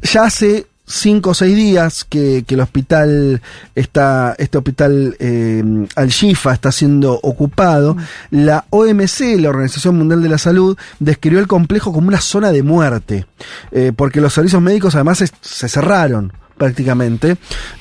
Ya 0.00 0.26
hace 0.26 0.66
cinco 0.86 1.30
o 1.30 1.34
seis 1.34 1.56
días 1.56 2.04
que, 2.04 2.44
que, 2.46 2.54
el 2.54 2.60
hospital 2.60 3.42
está, 3.74 4.34
este 4.38 4.58
hospital 4.58 5.16
eh, 5.18 5.62
Al-Shifa 5.94 6.52
está 6.52 6.72
siendo 6.72 7.14
ocupado, 7.22 7.96
la 8.30 8.64
OMC, 8.70 9.38
la 9.38 9.50
Organización 9.50 9.98
Mundial 9.98 10.22
de 10.22 10.28
la 10.28 10.38
Salud, 10.38 10.78
describió 11.00 11.40
el 11.40 11.46
complejo 11.46 11.92
como 11.92 12.08
una 12.08 12.20
zona 12.20 12.52
de 12.52 12.62
muerte, 12.62 13.26
eh, 13.72 13.92
porque 13.94 14.20
los 14.20 14.32
servicios 14.32 14.62
médicos 14.62 14.94
además 14.94 15.18
se, 15.18 15.28
se 15.40 15.68
cerraron 15.68 16.32
prácticamente. 16.56 17.36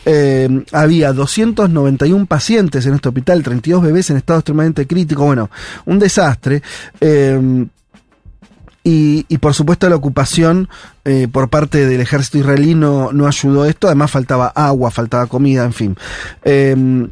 Eh, 0.05 0.63
había 0.71 1.13
291 1.13 2.25
pacientes 2.25 2.85
en 2.85 2.95
este 2.95 3.09
hospital, 3.09 3.43
32 3.43 3.81
bebés 3.81 4.09
en 4.09 4.17
estado 4.17 4.39
extremadamente 4.39 4.85
crítico, 4.87 5.25
bueno, 5.25 5.49
un 5.85 5.99
desastre. 5.99 6.61
Eh, 6.99 7.65
y, 8.85 9.25
y, 9.27 9.39
por 9.39 9.53
supuesto 9.53 9.89
la 9.89 9.95
ocupación 9.95 10.69
eh, 11.03 11.27
por 11.29 11.49
parte 11.49 11.87
del 11.87 11.99
ejército 11.99 12.37
israelí 12.37 12.75
no, 12.75 13.11
no, 13.11 13.27
ayudó 13.27 13.63
a 13.63 13.69
esto, 13.69 13.87
además 13.87 14.11
faltaba 14.11 14.47
agua, 14.47 14.91
faltaba 14.91 15.25
comida, 15.25 15.65
en 15.65 15.73
fin. 15.73 15.97
Eh, 16.43 17.07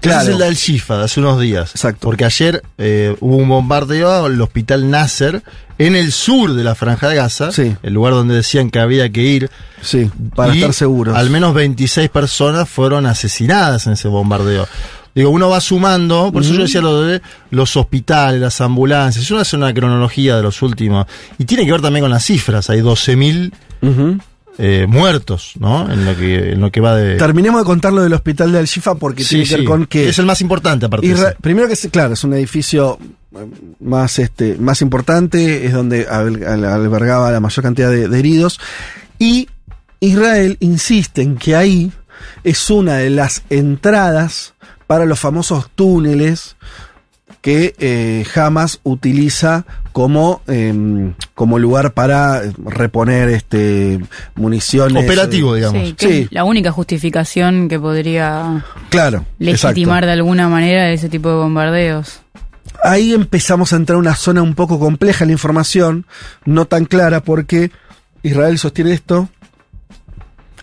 Claro. 0.00 0.20
Ese 0.20 0.30
es 0.30 0.34
el 0.36 0.42
del 0.44 0.54
Shifa 0.54 0.96
de 0.98 1.04
hace 1.04 1.20
unos 1.20 1.40
días. 1.40 1.70
Exacto. 1.70 2.00
Porque 2.02 2.24
ayer 2.24 2.62
eh, 2.78 3.16
hubo 3.20 3.36
un 3.36 3.48
bombardeo 3.48 4.26
al 4.26 4.40
hospital 4.40 4.90
Nasser 4.90 5.42
en 5.78 5.96
el 5.96 6.12
sur 6.12 6.54
de 6.54 6.64
la 6.64 6.74
Franja 6.74 7.08
de 7.08 7.16
Gaza, 7.16 7.52
sí. 7.52 7.76
el 7.82 7.94
lugar 7.94 8.12
donde 8.12 8.34
decían 8.34 8.70
que 8.70 8.80
había 8.80 9.08
que 9.10 9.22
ir. 9.22 9.50
Sí, 9.80 10.10
para 10.34 10.52
estar 10.52 10.72
seguros. 10.72 11.16
Al 11.16 11.30
menos 11.30 11.54
26 11.54 12.10
personas 12.10 12.68
fueron 12.68 13.06
asesinadas 13.06 13.86
en 13.86 13.92
ese 13.92 14.08
bombardeo. 14.08 14.66
Digo, 15.14 15.30
uno 15.30 15.48
va 15.48 15.60
sumando, 15.60 16.30
por 16.32 16.42
eso 16.42 16.52
uh 16.52 16.54
-huh. 16.54 16.58
yo 16.58 16.62
decía 16.62 16.80
lo 16.80 17.02
de 17.02 17.22
los 17.50 17.76
hospitales, 17.76 18.40
las 18.40 18.60
ambulancias, 18.60 19.30
uno 19.30 19.40
hace 19.40 19.56
una 19.56 19.72
cronología 19.74 20.36
de 20.36 20.42
los 20.42 20.62
últimos. 20.62 21.06
Y 21.38 21.44
tiene 21.44 21.64
que 21.64 21.72
ver 21.72 21.80
también 21.80 22.04
con 22.04 22.10
las 22.10 22.24
cifras, 22.24 22.70
hay 22.70 22.80
12.000 22.80 23.52
uh 23.82 23.86
-huh. 23.86 24.20
Eh, 24.60 24.86
muertos, 24.88 25.52
¿no? 25.60 25.88
En 25.88 26.04
lo 26.04 26.16
que 26.16 26.50
en 26.50 26.60
lo 26.60 26.72
que 26.72 26.80
va 26.80 26.96
de. 26.96 27.16
Terminemos 27.16 27.60
de 27.60 27.64
contar 27.64 27.92
lo 27.92 28.02
del 28.02 28.12
hospital 28.12 28.50
de 28.50 28.58
Al-Shifa 28.58 28.96
porque 28.96 29.22
sí, 29.22 29.36
tiene 29.36 29.44
que 29.44 29.56
ver 29.58 29.64
con 29.64 29.86
que. 29.86 30.08
Es 30.08 30.18
el 30.18 30.26
más 30.26 30.40
importante, 30.40 30.86
aparte. 30.86 31.06
Isra 31.06 31.36
primero 31.40 31.68
que 31.68 31.76
claro, 31.90 32.14
es 32.14 32.24
un 32.24 32.34
edificio 32.34 32.98
más, 33.78 34.18
este, 34.18 34.56
más 34.58 34.82
importante, 34.82 35.64
es 35.64 35.72
donde 35.72 36.08
albergaba 36.08 37.30
la 37.30 37.38
mayor 37.38 37.62
cantidad 37.62 37.88
de, 37.88 38.08
de 38.08 38.18
heridos. 38.18 38.58
Y 39.20 39.48
Israel 40.00 40.56
insiste 40.58 41.22
en 41.22 41.36
que 41.36 41.54
ahí 41.54 41.92
es 42.42 42.68
una 42.68 42.96
de 42.96 43.10
las 43.10 43.42
entradas 43.50 44.54
para 44.88 45.04
los 45.04 45.20
famosos 45.20 45.70
túneles 45.76 46.56
que 47.42 47.74
eh, 47.78 48.24
Hamas 48.34 48.80
utiliza 48.82 49.64
como, 49.92 50.42
eh, 50.48 51.12
como 51.34 51.58
lugar 51.58 51.92
para 51.92 52.42
reponer 52.64 53.28
este 53.28 54.00
municiones. 54.34 55.04
Operativo, 55.04 55.54
digamos. 55.54 55.88
Sí, 55.88 55.92
que 55.92 56.08
sí. 56.08 56.28
la 56.30 56.44
única 56.44 56.72
justificación 56.72 57.68
que 57.68 57.78
podría 57.78 58.64
claro, 58.88 59.24
legitimar 59.38 59.98
exacto. 59.98 60.06
de 60.06 60.12
alguna 60.12 60.48
manera 60.48 60.90
ese 60.90 61.08
tipo 61.08 61.28
de 61.28 61.36
bombardeos. 61.36 62.22
Ahí 62.82 63.12
empezamos 63.12 63.72
a 63.72 63.76
entrar 63.76 63.96
a 63.96 64.00
una 64.00 64.16
zona 64.16 64.42
un 64.42 64.54
poco 64.54 64.78
compleja 64.78 65.24
en 65.24 65.28
la 65.28 65.32
información, 65.32 66.06
no 66.44 66.64
tan 66.64 66.86
clara, 66.86 67.20
porque 67.20 67.70
Israel 68.22 68.58
sostiene 68.58 68.92
esto 68.94 69.28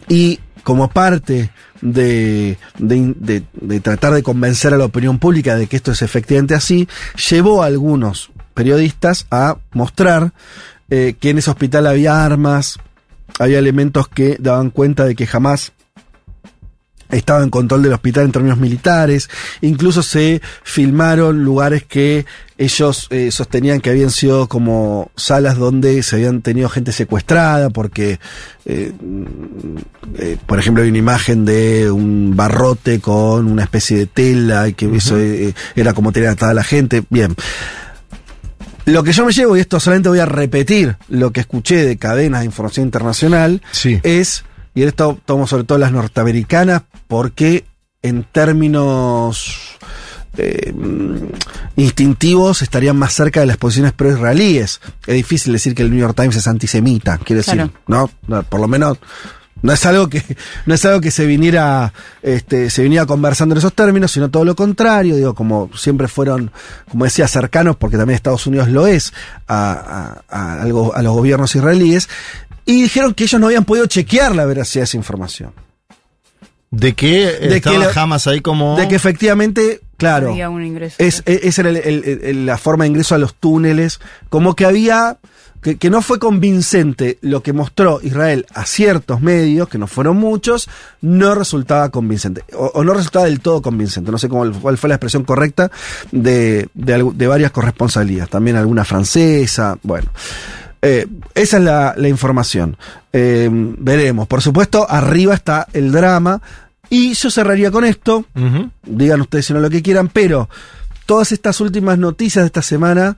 y 0.08 0.40
como 0.66 0.90
parte 0.90 1.52
de, 1.82 2.58
de, 2.80 3.44
de, 3.54 3.80
tratar 3.82 4.16
de 4.16 4.24
convencer 4.24 4.74
a 4.74 4.78
la 4.80 4.86
opinión 4.86 5.20
pública 5.20 5.56
de 5.56 5.68
que 5.68 5.76
esto 5.76 5.92
es 5.92 6.02
efectivamente 6.02 6.56
así, 6.56 6.90
llevó 7.30 7.62
a 7.62 7.68
algunos 7.68 8.32
periodistas 8.56 9.28
a 9.30 9.58
mostrar 9.74 10.34
eh, 10.90 11.14
que 11.20 11.30
en 11.30 11.38
ese 11.38 11.52
hospital 11.52 11.86
había 11.86 12.26
armas, 12.26 12.80
había 13.38 13.60
elementos 13.60 14.08
que 14.08 14.38
daban 14.40 14.72
cuenta 14.72 15.06
de 15.06 15.14
que 15.14 15.28
jamás 15.28 15.72
estaba 17.16 17.44
en 17.44 17.50
control 17.50 17.84
del 17.84 17.94
hospital 17.94 18.26
en 18.26 18.32
términos 18.32 18.58
militares, 18.58 19.30
incluso 19.62 20.04
se 20.04 20.42
filmaron 20.64 21.44
lugares 21.44 21.84
que 21.84 22.26
ellos 22.58 23.08
eh, 23.10 23.32
sostenían 23.32 23.82
que 23.82 23.90
habían 23.90 24.12
sido 24.12 24.48
como 24.48 25.12
salas 25.16 25.58
donde 25.58 26.02
se 26.04 26.16
habían 26.16 26.42
tenido 26.42 26.70
gente 26.70 26.92
secuestrada, 26.92 27.70
porque, 27.70 28.20
eh, 28.66 28.94
eh, 30.18 30.38
por 30.46 30.60
ejemplo, 30.60 30.84
hay 30.84 30.90
una 30.90 30.98
imagen 30.98 31.44
de 31.44 31.92
un 31.92 32.34
barrote 32.36 33.00
con 33.02 33.52
una 33.52 33.64
especie 33.64 33.98
de 33.98 34.06
tela, 34.06 34.68
y 34.70 34.74
que 34.74 34.88
uh 34.88 34.94
-huh. 34.94 34.98
eso 34.98 35.20
eh, 35.20 35.54
era 35.76 35.94
como 35.94 36.12
tener 36.12 36.30
atada 36.30 36.52
a 36.52 36.56
la 36.56 36.64
gente. 36.64 37.04
Bien. 37.10 37.36
Lo 38.86 39.04
que 39.04 39.12
yo 39.12 39.26
me 39.26 39.34
llevo, 39.34 39.58
y 39.58 39.60
esto 39.60 39.80
solamente 39.80 40.10
voy 40.10 40.20
a 40.20 40.26
repetir 40.26 40.96
lo 41.10 41.32
que 41.32 41.40
escuché 41.42 41.86
de 41.86 41.98
cadenas 41.98 42.42
de 42.42 42.46
información 42.46 42.86
internacional, 42.86 43.62
sí. 43.72 44.00
es 44.04 44.44
y 44.76 44.84
esto 44.84 45.18
tomo 45.26 45.48
sobre 45.48 45.64
todo 45.64 45.78
las 45.80 45.92
norteamericanas 45.92 46.84
porque 47.08 47.66
en 48.02 48.24
términos 48.24 49.78
eh, 50.38 50.74
instintivos 51.76 52.62
estarían 52.62 52.98
más 52.98 53.14
cerca 53.14 53.40
de 53.40 53.46
las 53.46 53.58
posiciones 53.58 53.94
pro-israelíes. 53.94 54.82
Es 55.08 55.16
difícil 55.16 55.54
decir 55.54 55.74
que 55.74 55.82
el 55.82 55.90
New 55.92 56.00
York 56.00 56.16
Times 56.16 56.36
es 56.36 56.48
antisemita, 56.48 57.18
quiero 57.18 57.40
decir, 57.40 57.56
Claro. 57.56 57.72
¿no? 57.88 58.10
No, 58.28 58.44
Por 58.44 58.60
lo 58.60 58.68
menos 58.68 58.98
no 59.62 59.72
es 59.74 59.86
algo 59.86 60.10
que 60.10 60.22
no 60.66 60.76
es 60.76 60.86
algo 60.86 61.02
que 61.02 61.10
se 61.12 61.26
viniera 61.26 61.92
este 62.22 62.70
se 62.70 62.84
viniera 62.84 63.06
conversando 63.06 63.56
en 63.56 63.60
esos 63.60 63.74
términos 63.74 64.12
sino 64.12 64.30
todo 64.30 64.44
lo 64.46 64.56
contrario 64.56 65.16
digo 65.16 65.34
como 65.34 65.72
siempre 65.76 66.08
fueron 66.08 66.52
como 66.92 67.06
decía 67.06 67.28
cercanos 67.28 67.76
porque 67.78 67.98
también 67.98 68.16
Estados 68.16 68.46
Unidos 68.46 68.68
lo 68.68 68.86
es 68.86 69.14
a, 69.48 69.72
a, 69.72 70.24
a, 70.30 70.62
algo, 70.62 70.94
a 70.94 71.02
los 71.02 71.14
gobiernos 71.14 71.56
israelíes 71.56 72.10
y 72.66 72.82
dijeron 72.84 73.14
que 73.14 73.24
ellos 73.26 73.40
no 73.40 73.48
habían 73.48 73.66
podido 73.66 73.86
chequear 73.86 74.36
la 74.36 74.46
veracidad 74.46 74.82
de 74.82 74.86
esa 74.86 74.98
información 74.98 75.52
de 76.72 76.94
que 76.94 77.26
De 77.28 77.58
estaba 77.58 77.78
que 77.80 77.86
la- 77.86 77.94
jamás 77.94 78.28
ahí 78.28 78.42
como 78.42 78.76
de 78.78 78.88
que 78.88 78.96
efectivamente 78.96 79.82
claro 79.98 80.32
Había 80.32 80.50
un 80.50 80.64
ingreso. 80.66 80.96
es, 81.00 81.24
es- 81.26 81.44
esa 81.44 81.62
era 81.62 81.70
el- 81.70 81.78
el- 81.78 82.20
el- 82.24 82.46
la 82.46 82.58
forma 82.58 82.84
de 82.84 82.90
ingreso 82.90 83.16
a 83.16 83.18
los 83.18 83.36
túneles, 83.36 84.00
como 84.30 84.56
que 84.56 84.66
había, 84.66 85.18
que, 85.62 85.78
que 85.78 85.90
no 85.90 86.02
fue 86.02 86.20
convincente 86.20 87.18
lo 87.22 87.42
que 87.42 87.54
mostró 87.54 88.02
Israel 88.04 88.46
a 88.54 88.66
ciertos 88.66 89.22
medios, 89.22 89.70
que 89.70 89.78
no 89.78 89.88
fueron 89.88 90.18
muchos, 90.18 90.68
no 91.02 91.34
resultaba 91.34 91.90
convincente, 91.92 92.44
o, 92.54 92.72
o 92.74 92.84
no 92.84 92.94
resultaba 92.94 93.26
del 93.26 93.40
todo 93.40 93.62
convincente, 93.62 94.12
no 94.12 94.18
sé 94.18 94.28
cómo, 94.28 94.52
cuál 94.60 94.78
fue 94.78 94.90
la 94.90 94.96
expresión 94.96 95.24
correcta 95.24 95.72
de, 96.12 96.68
de, 96.74 97.10
de 97.14 97.28
varias 97.28 97.52
corresponsalías, 97.52 98.28
también 98.30 98.58
alguna 98.58 98.84
francesa, 98.84 99.78
bueno. 99.84 100.10
Eh, 100.88 101.08
esa 101.34 101.58
es 101.58 101.64
la, 101.64 101.96
la 101.98 102.08
información. 102.08 102.78
Eh, 103.12 103.50
veremos. 103.52 104.28
Por 104.28 104.44
supuesto, 104.44 104.86
arriba 104.88 105.34
está 105.34 105.68
el 105.74 105.92
drama. 105.92 106.40
Y 106.92 107.16
yo 107.16 107.32
cerraría 107.32 107.72
con 107.72 107.86
esto 107.86 108.26
digan 108.84 109.22
ustedes 109.22 109.48
si 109.48 109.54
no 109.54 109.60
lo 109.60 109.72
que 109.72 109.82
quieran, 109.82 110.10
pero 110.10 110.48
todas 111.08 111.32
estas 111.32 111.60
últimas 111.60 111.98
noticias 111.98 112.44
de 112.44 112.48
esta 112.48 112.62
semana 112.62 113.18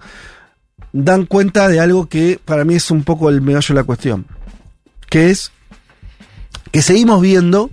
dan 0.93 1.25
cuenta 1.25 1.67
de 1.67 1.81
algo 1.81 2.07
que 2.07 2.39
para 2.43 2.63
mí 2.63 2.75
es 2.75 2.89
un 2.89 3.03
poco 3.03 3.27
el 3.27 3.41
meollo 3.41 3.67
de 3.67 3.73
la 3.73 3.83
cuestión, 3.83 4.25
que 5.09 5.29
es 5.29 5.51
que 6.71 6.81
seguimos 6.81 7.21
viendo 7.21 7.69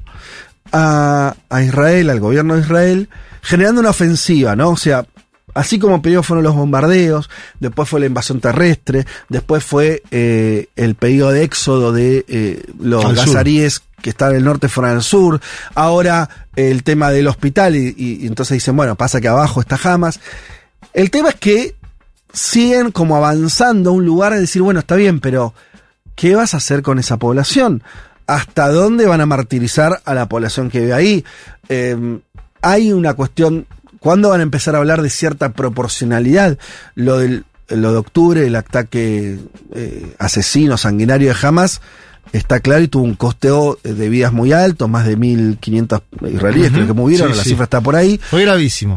a, 0.72 1.37
a 1.48 1.62
Israel, 1.62 2.11
al 2.11 2.18
gobierno 2.18 2.57
de 2.57 2.62
Israel, 2.62 3.09
generando 3.42 3.80
una 3.80 3.90
ofensiva, 3.90 4.57
¿no? 4.57 4.70
O 4.70 4.76
sea, 4.76 5.07
así 5.54 5.78
como 5.78 6.02
primero 6.02 6.22
fueron 6.22 6.44
los 6.44 6.54
bombardeos, 6.54 7.30
después 7.60 7.88
fue 7.88 8.00
la 8.00 8.06
invasión 8.06 8.40
terrestre, 8.40 9.06
después 9.28 9.64
fue 9.64 10.02
eh, 10.10 10.68
el 10.76 10.94
pedido 10.96 11.30
de 11.30 11.44
éxodo 11.44 11.92
de 11.92 12.24
eh, 12.28 12.62
los 12.80 13.02
gazaríes 13.26 13.82
que 14.02 14.10
están 14.10 14.30
en 14.32 14.36
el 14.36 14.44
norte 14.44 14.68
fueron 14.68 14.92
al 14.96 15.02
sur, 15.02 15.40
ahora 15.74 16.28
el 16.56 16.82
tema 16.82 17.10
del 17.10 17.26
hospital 17.28 17.74
y, 17.76 17.94
y- 17.96 18.18
y 18.22 18.26
entonces 18.26 18.56
dicen, 18.56 18.76
bueno, 18.76 18.96
pasa 18.96 19.20
que 19.20 19.28
abajo 19.28 19.60
está 19.60 19.78
Hamas. 19.82 20.20
El 20.92 21.10
tema 21.10 21.30
es 21.30 21.36
que 21.36 21.74
siguen 22.32 22.90
como 22.92 23.16
avanzando 23.16 23.90
a 23.90 23.92
un 23.94 24.04
lugar 24.04 24.34
de 24.34 24.40
decir, 24.40 24.60
bueno, 24.62 24.80
está 24.80 24.96
bien, 24.96 25.20
pero 25.20 25.54
¿qué 26.16 26.34
vas 26.34 26.52
a 26.54 26.58
hacer 26.58 26.82
con 26.82 26.98
esa 26.98 27.16
población? 27.16 27.82
¿Hasta 28.26 28.68
dónde 28.68 29.06
van 29.06 29.20
a 29.20 29.26
martirizar 29.26 30.00
a 30.04 30.14
la 30.14 30.28
población 30.28 30.70
que 30.70 30.80
vive 30.80 30.92
ahí? 30.94 31.24
Eh, 31.68 32.18
hay 32.62 32.92
una 32.92 33.14
cuestión, 33.14 33.66
¿cuándo 34.04 34.28
van 34.28 34.40
a 34.40 34.42
empezar 34.42 34.74
a 34.74 34.78
hablar 34.78 35.00
de 35.00 35.08
cierta 35.08 35.52
proporcionalidad? 35.54 36.58
Lo, 36.94 37.16
del, 37.18 37.44
lo 37.68 37.90
de 37.92 37.96
octubre, 37.96 38.46
el 38.46 38.54
ataque 38.54 39.38
eh, 39.74 40.14
asesino, 40.18 40.76
sanguinario 40.76 41.28
de 41.34 41.36
Hamas, 41.42 41.80
está 42.32 42.60
claro 42.60 42.82
y 42.84 42.88
tuvo 42.88 43.04
un 43.04 43.14
costeo 43.14 43.78
de 43.82 44.08
vidas 44.10 44.32
muy 44.34 44.52
alto, 44.52 44.86
más 44.88 45.06
de 45.06 45.16
1.500 45.16 46.02
israelíes 46.32 46.70
creo 46.72 46.86
que 46.86 46.92
murieron, 46.92 47.30
Sí, 47.32 47.36
la 47.38 47.42
sí. 47.42 47.48
cifra 47.50 47.64
está 47.64 47.80
por 47.80 47.96
ahí 47.96 48.20
Fue 48.30 48.42
gravísimo. 48.42 48.96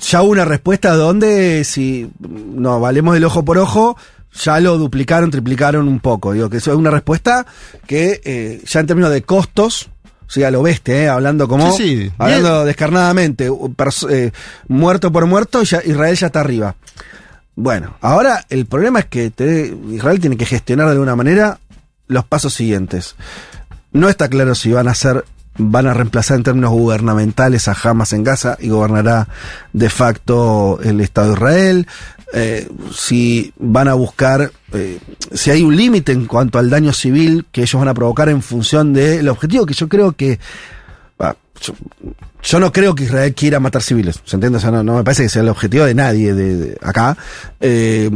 ya 0.00 0.22
hubo 0.22 0.30
una 0.32 0.44
respuesta 0.46 0.94
donde 0.94 1.64
si 1.64 2.10
no 2.18 2.80
valemos 2.80 3.16
el 3.16 3.24
ojo 3.24 3.44
por 3.44 3.58
ojo, 3.58 3.96
ya 4.44 4.60
lo 4.60 4.76
duplicaron, 4.78 5.30
triplicaron 5.30 5.88
un 5.88 5.98
poco. 6.00 6.32
Digo 6.32 6.48
que 6.50 6.58
eso 6.58 6.70
es 6.72 6.76
una 6.78 6.90
respuesta 6.90 7.46
que 7.86 8.20
eh, 8.24 8.62
ya 8.66 8.80
en 8.80 8.86
términos 8.86 9.10
de 9.10 9.22
costos, 9.22 9.88
o 10.26 10.30
sea, 10.30 10.50
lo 10.50 10.62
bestia, 10.62 10.94
eh, 11.04 11.08
hablando 11.08 11.46
como 11.48 11.70
Sí, 11.76 12.04
sí. 12.06 12.12
hablando 12.18 12.64
descarnadamente, 12.64 13.48
eh, 14.10 14.32
muerto 14.68 15.12
por 15.12 15.26
muerto, 15.26 15.62
ya, 15.62 15.80
Israel 15.84 16.16
ya 16.16 16.26
está 16.26 16.40
arriba. 16.40 16.74
Bueno, 17.54 17.96
ahora 18.00 18.44
el 18.50 18.66
problema 18.66 18.98
es 19.00 19.04
que 19.06 19.30
te- 19.30 19.74
Israel 19.90 20.20
tiene 20.20 20.36
que 20.36 20.44
gestionar 20.46 20.86
de 20.86 20.92
alguna 20.92 21.16
manera 21.16 21.58
los 22.08 22.24
pasos 22.24 22.52
siguientes. 22.54 23.16
No 23.92 24.08
está 24.08 24.28
claro 24.28 24.54
si 24.54 24.72
van 24.72 24.88
a 24.88 24.94
ser, 24.94 25.24
van 25.58 25.86
a 25.86 25.94
reemplazar 25.94 26.36
en 26.36 26.42
términos 26.42 26.70
gubernamentales 26.70 27.68
a 27.68 27.76
Hamas 27.82 28.12
en 28.12 28.24
Gaza 28.24 28.56
y 28.60 28.68
gobernará 28.68 29.28
de 29.72 29.90
facto 29.90 30.78
el 30.82 31.00
Estado 31.00 31.28
de 31.28 31.34
Israel. 31.34 31.86
Eh, 32.32 32.68
si 32.92 33.52
van 33.58 33.88
a 33.88 33.94
buscar, 33.94 34.50
eh, 34.72 34.98
si 35.32 35.50
hay 35.50 35.62
un 35.62 35.76
límite 35.76 36.12
en 36.12 36.26
cuanto 36.26 36.58
al 36.58 36.68
daño 36.68 36.92
civil 36.92 37.46
que 37.52 37.62
ellos 37.62 37.78
van 37.78 37.88
a 37.88 37.94
provocar 37.94 38.28
en 38.28 38.42
función 38.42 38.92
del 38.92 39.28
objetivo, 39.28 39.64
que 39.64 39.74
yo 39.74 39.88
creo 39.88 40.12
que 40.12 40.38
ah, 41.20 41.36
yo, 41.60 41.74
yo 42.42 42.60
no 42.60 42.72
creo 42.72 42.94
que 42.94 43.04
Israel 43.04 43.34
quiera 43.34 43.60
matar 43.60 43.82
civiles, 43.82 44.20
¿se 44.24 44.36
entiende? 44.36 44.58
O 44.58 44.60
sea, 44.60 44.70
no, 44.70 44.82
no 44.82 44.96
me 44.96 45.04
parece 45.04 45.22
que 45.22 45.28
sea 45.28 45.42
el 45.42 45.48
objetivo 45.48 45.84
de 45.84 45.94
nadie 45.94 46.34
de, 46.34 46.56
de 46.56 46.78
acá. 46.82 47.16
Eh, 47.60 48.10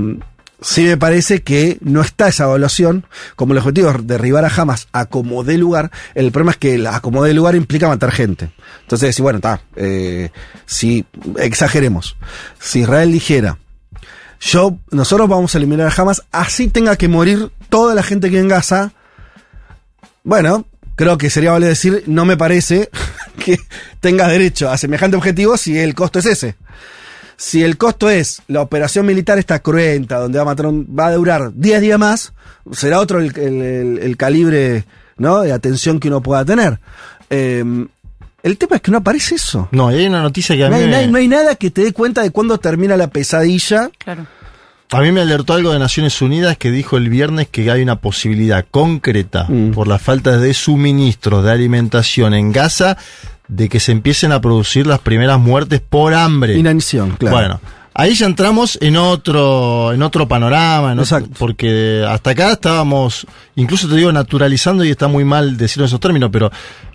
sí 0.60 0.84
me 0.84 0.96
parece 0.96 1.42
que 1.42 1.78
no 1.80 2.00
está 2.00 2.28
esa 2.28 2.44
evaluación 2.44 3.06
como 3.36 3.52
el 3.52 3.58
objetivo 3.58 3.90
es 3.90 4.06
derribar 4.06 4.44
a 4.44 4.48
Hamas 4.54 4.88
a 4.92 5.08
lugar. 5.56 5.90
El 6.14 6.32
problema 6.32 6.52
es 6.52 6.58
que 6.58 6.74
el 6.74 7.36
lugar 7.36 7.54
implica 7.54 7.88
matar 7.88 8.12
gente. 8.12 8.50
Entonces, 8.82 9.18
bueno, 9.20 9.38
está, 9.38 9.62
eh, 9.76 10.30
si 10.66 11.04
exageremos, 11.38 12.16
si 12.58 12.80
Israel 12.80 13.12
dijera, 13.12 13.58
yo, 14.40 14.78
nosotros 14.90 15.28
vamos 15.28 15.54
a 15.54 15.58
eliminar 15.58 15.88
a 15.88 16.00
Hamas, 16.02 16.22
así 16.32 16.68
tenga 16.68 16.96
que 16.96 17.08
morir 17.08 17.50
toda 17.68 17.94
la 17.94 18.02
gente 18.02 18.30
que 18.30 18.38
en 18.38 18.48
Gaza, 18.48 18.92
bueno, 20.24 20.66
creo 20.96 21.18
que 21.18 21.30
sería 21.30 21.52
vale 21.52 21.66
decir, 21.66 22.04
no 22.06 22.24
me 22.24 22.36
parece 22.36 22.90
que 23.44 23.58
tengas 24.00 24.28
derecho 24.28 24.70
a 24.70 24.76
semejante 24.76 25.16
objetivo 25.16 25.56
si 25.56 25.78
el 25.78 25.94
costo 25.94 26.18
es 26.18 26.26
ese. 26.26 26.56
Si 27.42 27.62
el 27.64 27.78
costo 27.78 28.10
es 28.10 28.42
la 28.48 28.60
operación 28.60 29.06
militar 29.06 29.38
está 29.38 29.60
cruenta, 29.60 30.18
donde 30.18 30.36
va 30.38 30.42
a 30.42 30.44
matar 30.44 30.66
un- 30.66 30.86
va 30.86 31.06
a 31.06 31.14
durar 31.14 31.52
10 31.54 31.80
días 31.80 31.98
más, 31.98 32.34
será 32.70 33.00
otro 33.00 33.18
el, 33.18 33.34
el- 33.38 33.62
el- 33.62 33.98
el 33.98 34.16
calibre 34.18 34.84
¿no? 35.16 35.40
de 35.40 35.50
atención 35.52 35.98
que 36.00 36.08
uno 36.08 36.20
pueda 36.20 36.44
tener. 36.44 36.78
Eh, 37.30 37.64
el 38.42 38.58
tema 38.58 38.76
es 38.76 38.82
que 38.82 38.90
no 38.90 38.98
aparece 38.98 39.36
eso. 39.36 39.68
No, 39.70 39.90
y 39.90 39.94
hay 40.00 40.06
una 40.06 40.20
noticia 40.22 40.54
que 40.54 40.64
a 40.66 40.68
No 40.68 40.76
mí, 40.76 40.82
hay, 40.82 40.86
me, 40.88 40.92
no 40.92 40.98
hay- 40.98 41.10
no 41.12 41.18
hay 41.18 41.28
nada 41.28 41.54
que 41.54 41.70
te 41.70 41.82
dé 41.82 41.92
cuenta 41.94 42.20
de 42.22 42.30
cuándo 42.30 42.58
termina 42.58 42.96
la 42.98 43.08
pesadilla. 43.08 43.90
Claro. 43.98 44.26
a 44.92 45.00
mí 45.02 45.12
me 45.12 45.20
alertó 45.22 45.54
algo 45.54 45.72
de 45.72 45.78
Naciones 45.78 46.20
Unidas 46.20 46.58
que 46.58 46.70
dijo 46.72 46.96
el 46.98 47.08
viernes 47.08 47.46
que 47.48 47.70
hay 47.70 47.80
una 47.80 48.00
posibilidad 48.00 48.66
concreta 48.70 49.46
Mm. 49.48 49.70
por 49.70 49.86
la 49.88 49.98
falta 50.00 50.36
de 50.36 50.52
suministros 50.52 51.44
de 51.44 51.52
alimentación 51.52 52.34
en 52.34 52.50
Gaza 52.52 52.96
de 53.50 53.68
que 53.68 53.80
se 53.80 53.92
empiecen 53.92 54.32
a 54.32 54.40
producir 54.40 54.86
las 54.86 55.00
primeras 55.00 55.38
muertes 55.40 55.80
por 55.80 56.14
hambre. 56.14 56.56
Inanición, 56.56 57.16
claro. 57.18 57.36
Bueno, 57.36 57.60
ahí 57.94 58.14
ya 58.14 58.26
entramos 58.26 58.78
en 58.80 58.96
otro, 58.96 59.92
en 59.92 60.02
otro 60.02 60.26
panorama, 60.28 60.92
en 60.92 60.98
otro- 61.00 61.16
Exacto. 61.18 61.36
porque 61.38 62.04
hasta 62.08 62.30
acá 62.30 62.52
estábamos, 62.52 63.26
incluso 63.56 63.88
te 63.88 63.96
digo, 63.96 64.12
naturalizando, 64.12 64.84
y 64.84 64.90
está 64.90 65.08
muy 65.08 65.24
mal 65.24 65.56
decirlo 65.56 65.84
en 65.84 65.88
esos 65.88 66.00
términos, 66.00 66.30
pero 66.32 66.50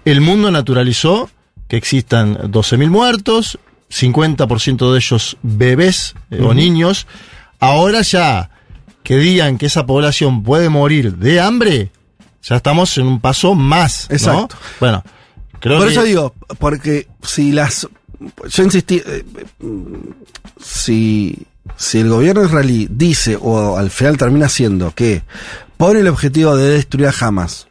el 0.05 0.21
mundo 0.21 0.49
naturalizó 0.49 1.29
que 1.67 1.77
existan 1.77 2.35
12.000 2.51 2.89
muertos, 2.89 3.59
50% 3.89 4.91
de 4.91 4.97
ellos 4.97 5.37
bebés 5.43 6.15
eh, 6.31 6.41
o 6.41 6.53
niños. 6.53 7.07
Ahora 7.59 8.01
ya 8.01 8.49
que 9.03 9.17
digan 9.17 9.57
que 9.57 9.67
esa 9.67 9.85
población 9.85 10.43
puede 10.43 10.69
morir 10.69 11.15
de 11.17 11.39
hambre, 11.39 11.91
ya 12.43 12.55
estamos 12.57 12.97
en 12.97 13.07
un 13.07 13.19
paso 13.19 13.55
más. 13.55 14.07
¿no? 14.09 14.15
Exacto. 14.15 14.55
Bueno, 14.79 15.03
creo 15.59 15.77
Por 15.77 15.87
que- 15.87 15.93
eso 15.93 16.03
digo, 16.03 16.33
porque 16.59 17.07
si 17.23 17.51
las. 17.51 17.87
Yo 18.47 18.63
insistí. 18.63 19.01
eh, 19.05 19.23
eh, 19.59 19.65
si, 20.61 21.45
si 21.75 21.99
el 21.99 22.09
gobierno 22.09 22.43
israelí 22.45 22.87
dice, 22.89 23.37
o 23.39 23.77
al 23.77 23.89
final 23.91 24.17
termina 24.17 24.47
siendo, 24.49 24.91
que 24.91 25.23
pone 25.77 25.99
el 25.99 26.07
objetivo 26.07 26.55
de 26.55 26.71
destruir 26.71 27.07
a 27.07 27.13
Hamas, 27.19 27.67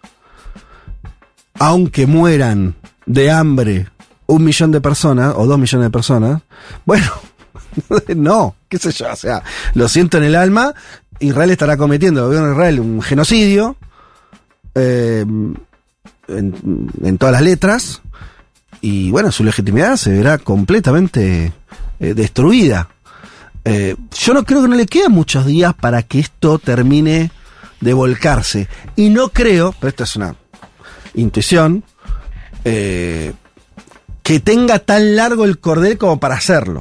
aunque 1.59 2.07
mueran 2.07 2.75
de 3.07 3.31
hambre 3.31 3.89
un 4.27 4.45
millón 4.45 4.73
de 4.73 4.81
personas, 4.81 5.35
o 5.37 5.47
dos 5.47 5.59
millones 5.59 5.87
de 5.87 5.91
personas, 5.91 6.43
bueno, 6.85 7.07
no, 8.17 8.55
qué 8.69 8.79
sé 8.79 8.91
yo, 8.93 9.13
o 9.13 9.17
sea, 9.17 9.43
lo 9.75 9.89
siento 9.89 10.19
en 10.19 10.25
el 10.25 10.35
alma, 10.35 10.75
Israel 11.21 11.51
estará 11.51 11.77
cometiendo, 11.77 12.21
el 12.21 12.27
gobierno 12.27 12.49
de 12.49 12.55
Israel, 12.55 12.81
un 12.81 13.03
genocidio. 13.03 13.77
eh, 14.75 15.25
en, 16.29 17.19
todas 17.19 17.33
las 17.33 17.43
letras 17.43 18.03
y 18.81 19.11
bueno, 19.11 19.33
su 19.33 19.45
legitimidad 19.45 19.97
se 19.97 20.11
verá 20.11 20.39
completamente 20.39 21.53
eh, 22.01 22.15
destruida. 22.15 22.89
Eh, 23.65 23.97
yo 24.19 24.35
no 24.35 24.45
creo 24.45 24.63
que 24.63 24.69
no 24.69 24.77
le 24.77 24.87
quedan 24.87 25.13
muchos 25.13 25.47
días 25.47 25.75
para 25.75 26.03
que 26.03 26.21
esto 26.21 26.59
termine 26.59 27.31
de 27.81 27.95
volcarse. 27.95 28.69
Y 28.97 29.09
no 29.09 29.29
creo, 29.29 29.75
pero 29.79 29.89
esto 29.89 30.05
es 30.05 30.17
una 30.17 30.35
intuición, 31.15 31.85
eh, 32.65 33.33
que 34.23 34.41
tenga 34.41 34.79
tan 34.79 35.17
largo 35.17 35.45
el 35.45 35.59
cordel 35.59 35.99
como 35.99 36.19
para 36.19 36.35
hacerlo. 36.35 36.81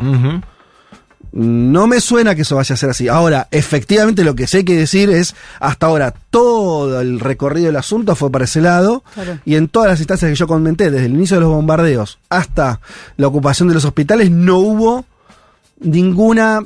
No 1.35 1.87
me 1.87 1.99
suena 1.99 2.35
que 2.35 2.43
eso 2.43 2.55
vaya 2.57 2.73
a 2.75 2.77
ser 2.77 2.91
así. 2.91 3.07
Ahora, 3.07 3.47
efectivamente 3.49 4.23
lo 4.23 4.35
que 4.35 4.45
sí 4.45 4.57
hay 4.57 4.63
que 4.63 4.75
decir 4.77 5.09
es, 5.09 5.35
hasta 5.59 5.87
ahora 5.87 6.13
todo 6.29 7.01
el 7.01 7.19
recorrido 7.19 7.65
del 7.67 7.75
asunto 7.75 8.15
fue 8.15 8.29
para 8.31 8.45
ese 8.45 8.61
lado 8.61 9.03
Claro. 9.15 9.39
y 9.43 9.55
en 9.55 9.67
todas 9.67 9.89
las 9.89 9.99
instancias 9.99 10.29
que 10.29 10.35
yo 10.35 10.45
comenté, 10.47 10.91
desde 10.91 11.07
el 11.07 11.13
inicio 11.13 11.37
de 11.37 11.41
los 11.41 11.49
bombardeos 11.49 12.19
hasta 12.29 12.79
la 13.17 13.27
ocupación 13.27 13.67
de 13.67 13.73
los 13.73 13.83
hospitales, 13.83 14.29
no 14.29 14.57
hubo 14.59 15.05
ninguna 15.79 16.63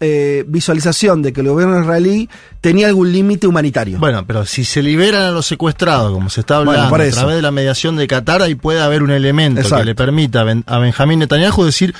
eh, 0.00 0.44
visualización 0.48 1.22
de 1.22 1.32
que 1.32 1.42
el 1.42 1.48
gobierno 1.48 1.78
israelí 1.80 2.28
tenía 2.60 2.88
algún 2.88 3.12
límite 3.12 3.46
humanitario. 3.46 3.98
Bueno, 3.98 4.26
pero 4.26 4.44
si 4.46 4.64
se 4.64 4.82
liberan 4.82 5.22
a 5.22 5.30
los 5.30 5.46
secuestrados, 5.46 6.12
como 6.12 6.30
se 6.30 6.40
está 6.40 6.56
hablando, 6.56 6.82
a 6.82 6.88
través 6.88 7.36
de 7.36 7.42
la 7.42 7.50
mediación 7.50 7.96
de 7.96 8.06
Qatar, 8.06 8.42
ahí 8.42 8.54
puede 8.54 8.80
haber 8.80 9.02
un 9.02 9.10
elemento 9.10 9.60
Exacto. 9.60 9.82
que 9.82 9.84
le 9.84 9.94
permita 9.94 10.40
a 10.40 10.44
Ben- 10.44 10.64
a 10.66 10.78
Benjamín 10.78 11.18
Netanyahu 11.20 11.64
decir, 11.64 11.94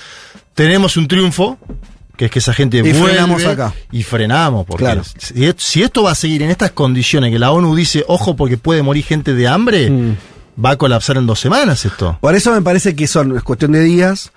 tenemos 0.55 0.97
un 0.97 1.09
triunfo, 1.09 1.59
que 2.21 2.27
es 2.27 2.31
que 2.31 2.39
esa 2.41 2.53
gente 2.53 2.77
Y 2.77 2.83
vuelve 2.83 3.01
frenamos 3.03 3.43
acá. 3.47 3.73
y 3.91 4.03
frenamos, 4.03 4.67
porque 4.67 4.85
Claro. 4.85 5.03
si, 5.57 5.83
esto 5.83 6.03
va 6.03 6.11
a 6.11 6.15
seguir 6.15 6.43
en 6.43 6.51
estas 6.51 6.71
condiciones, 6.73 7.33
que 7.33 7.39
la 7.39 7.51
ONU 7.51 7.75
dice, 7.75 8.05
ojo, 8.09 8.37
porque 8.37 8.59
puede 8.59 8.83
morir 8.83 9.05
gente 9.05 9.33
de 9.33 9.49
hambre, 9.49 9.89
Mm. 9.91 10.17
va 10.63 10.73
a 10.73 10.77
colapsar 10.77 11.17
en 11.17 11.27
dos 11.27 11.41
semanas 11.41 11.83
esto. 11.87 12.19
Por 12.21 12.35
eso 12.35 12.53
me 12.53 12.61
parece 12.61 12.95
que 12.95 13.07
son, 13.07 13.35
es 13.39 13.43
cuestión 13.43 13.73
de 13.73 13.81
días. 13.81 14.33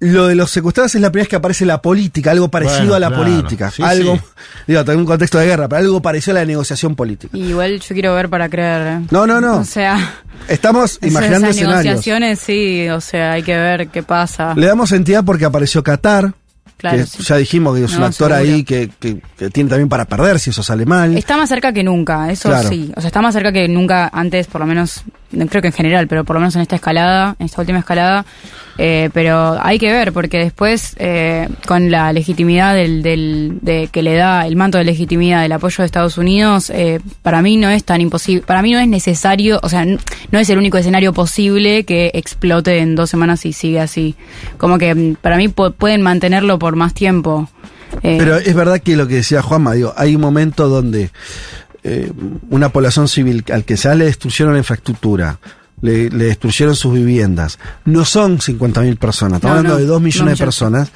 Lo 0.00 0.26
de 0.26 0.34
los 0.34 0.50
secuestrados 0.50 0.94
es 0.94 1.00
la 1.02 1.10
primera 1.10 1.24
vez 1.24 1.28
que 1.28 1.36
aparece 1.36 1.64
la 1.66 1.80
política, 1.82 2.30
algo 2.30 2.48
parecido 2.50 2.78
Bueno, 2.80 2.94
a 2.94 3.00
la 3.00 3.08
claro. 3.08 3.22
política. 3.22 3.70
Sí, 3.70 3.82
algo, 3.82 4.16
sí. 4.16 4.22
digo, 4.66 4.80
en 4.80 4.98
un 4.98 5.04
contexto 5.06 5.38
de 5.38 5.46
guerra, 5.46 5.68
pero 5.68 5.80
algo 5.80 6.00
parecido 6.02 6.36
a 6.36 6.40
la 6.40 6.46
negociación 6.46 6.94
política. 6.94 7.36
Igual 7.36 7.80
yo 7.80 7.94
quiero 7.94 8.14
ver 8.14 8.28
para 8.30 8.48
creer. 8.48 9.02
No, 9.10 9.26
no, 9.26 9.40
no. 9.42 9.58
O 9.58 9.64
sea, 9.64 10.14
Estamos 10.48 10.98
imaginando 11.02 11.46
esas 11.48 11.56
escenarios. 11.56 11.84
negociaciones, 11.84 12.38
sí, 12.40 12.88
o 12.88 13.00
sea, 13.00 13.32
hay 13.32 13.42
que 13.42 13.54
ver 13.56 13.88
qué 13.88 14.02
pasa. 14.02 14.54
Le 14.56 14.66
damos 14.66 14.90
entidad 14.92 15.22
porque 15.24 15.44
apareció 15.46 15.82
Qatar, 15.82 16.34
Claro, 16.90 16.98
que 16.98 17.06
sí. 17.06 17.22
ya 17.22 17.36
dijimos 17.36 17.76
que 17.76 17.84
es 17.84 17.94
un 17.96 18.02
actor 18.02 18.30
seguro. 18.30 18.34
ahí 18.36 18.62
que, 18.64 18.90
que- 19.00 19.20
que 19.38 19.50
tiene 19.50 19.70
también 19.70 19.88
para 19.88 20.04
perder 20.04 20.38
si 20.38 20.50
eso 20.50 20.62
sale 20.62 20.84
mal. 20.86 21.16
Está 21.16 21.36
más 21.36 21.48
cerca 21.48 21.72
que 21.72 21.82
nunca, 21.82 22.30
eso 22.30 22.48
Claro. 22.50 22.68
sí. 22.68 22.92
O 22.96 23.00
sea, 23.00 23.08
está 23.08 23.22
más 23.22 23.34
cerca 23.34 23.52
que 23.52 23.66
nunca 23.68 24.10
antes, 24.12 24.46
por 24.46 24.60
lo 24.60 24.66
menos 24.66 25.02
creo 25.48 25.62
que 25.62 25.68
en 25.68 25.74
general, 25.74 26.06
pero 26.08 26.24
por 26.24 26.34
lo 26.34 26.40
menos 26.40 26.54
en 26.56 26.62
esta 26.62 26.76
escalada, 26.76 27.36
en 27.38 27.46
esta 27.46 27.60
última 27.60 27.78
escalada. 27.80 28.24
Eh, 28.76 29.08
pero 29.14 29.56
hay 29.62 29.78
que 29.78 29.92
ver, 29.92 30.12
porque 30.12 30.38
después, 30.38 30.96
eh, 30.98 31.48
con 31.64 31.92
la 31.92 32.12
legitimidad 32.12 32.74
del, 32.74 33.02
del, 33.04 33.58
de 33.62 33.88
que 33.92 34.02
le 34.02 34.16
da 34.16 34.46
el 34.48 34.56
manto 34.56 34.78
de 34.78 34.84
legitimidad 34.84 35.42
del 35.42 35.52
apoyo 35.52 35.76
de 35.78 35.86
Estados 35.86 36.18
Unidos, 36.18 36.70
eh, 36.70 36.98
para 37.22 37.40
mí 37.40 37.56
no 37.56 37.70
es 37.70 37.84
tan 37.84 38.00
imposible, 38.00 38.42
para 38.44 38.62
mí 38.62 38.72
no 38.72 38.80
es 38.80 38.88
necesario, 38.88 39.60
o 39.62 39.68
sea, 39.68 39.84
no 39.86 40.38
es 40.40 40.50
el 40.50 40.58
único 40.58 40.76
escenario 40.76 41.12
posible 41.12 41.84
que 41.84 42.10
explote 42.14 42.78
en 42.78 42.96
dos 42.96 43.10
semanas 43.10 43.46
y 43.46 43.52
sigue 43.52 43.78
así. 43.78 44.16
Como 44.58 44.76
que 44.78 44.92
mm, 44.92 45.16
para 45.22 45.36
mí 45.36 45.46
pu- 45.48 45.72
pueden 45.72 46.02
mantenerlo 46.02 46.58
por 46.58 46.74
más 46.74 46.94
tiempo. 46.94 47.48
Eh, 48.02 48.16
Pero 48.18 48.38
es 48.38 48.54
verdad 48.56 48.80
que 48.80 48.96
lo 48.96 49.06
que 49.06 49.14
decía 49.14 49.40
Juanma, 49.40 49.74
digo, 49.74 49.94
hay 49.96 50.16
un 50.16 50.20
momento 50.20 50.66
donde 50.68 51.10
eh, 51.84 52.10
una 52.50 52.70
población 52.70 53.06
civil 53.08 53.44
al 53.52 53.64
que 53.64 53.76
ya 53.76 53.94
le 53.94 54.06
destruyeron 54.06 54.54
la 54.54 54.58
infraestructura, 54.58 55.38
le, 55.82 56.08
le 56.10 56.24
destruyeron 56.24 56.74
sus 56.74 56.94
viviendas, 56.94 57.58
no 57.84 58.04
son 58.04 58.38
50.000 58.38 58.96
personas, 58.98 59.36
estamos 59.36 59.54
No, 59.54 59.58
hablando 59.58 59.74
no, 59.74 59.80
de 59.80 59.86
2 59.86 60.00
no 60.00 60.04
millones 60.04 60.38
de 60.38 60.44
personas. 60.44 60.88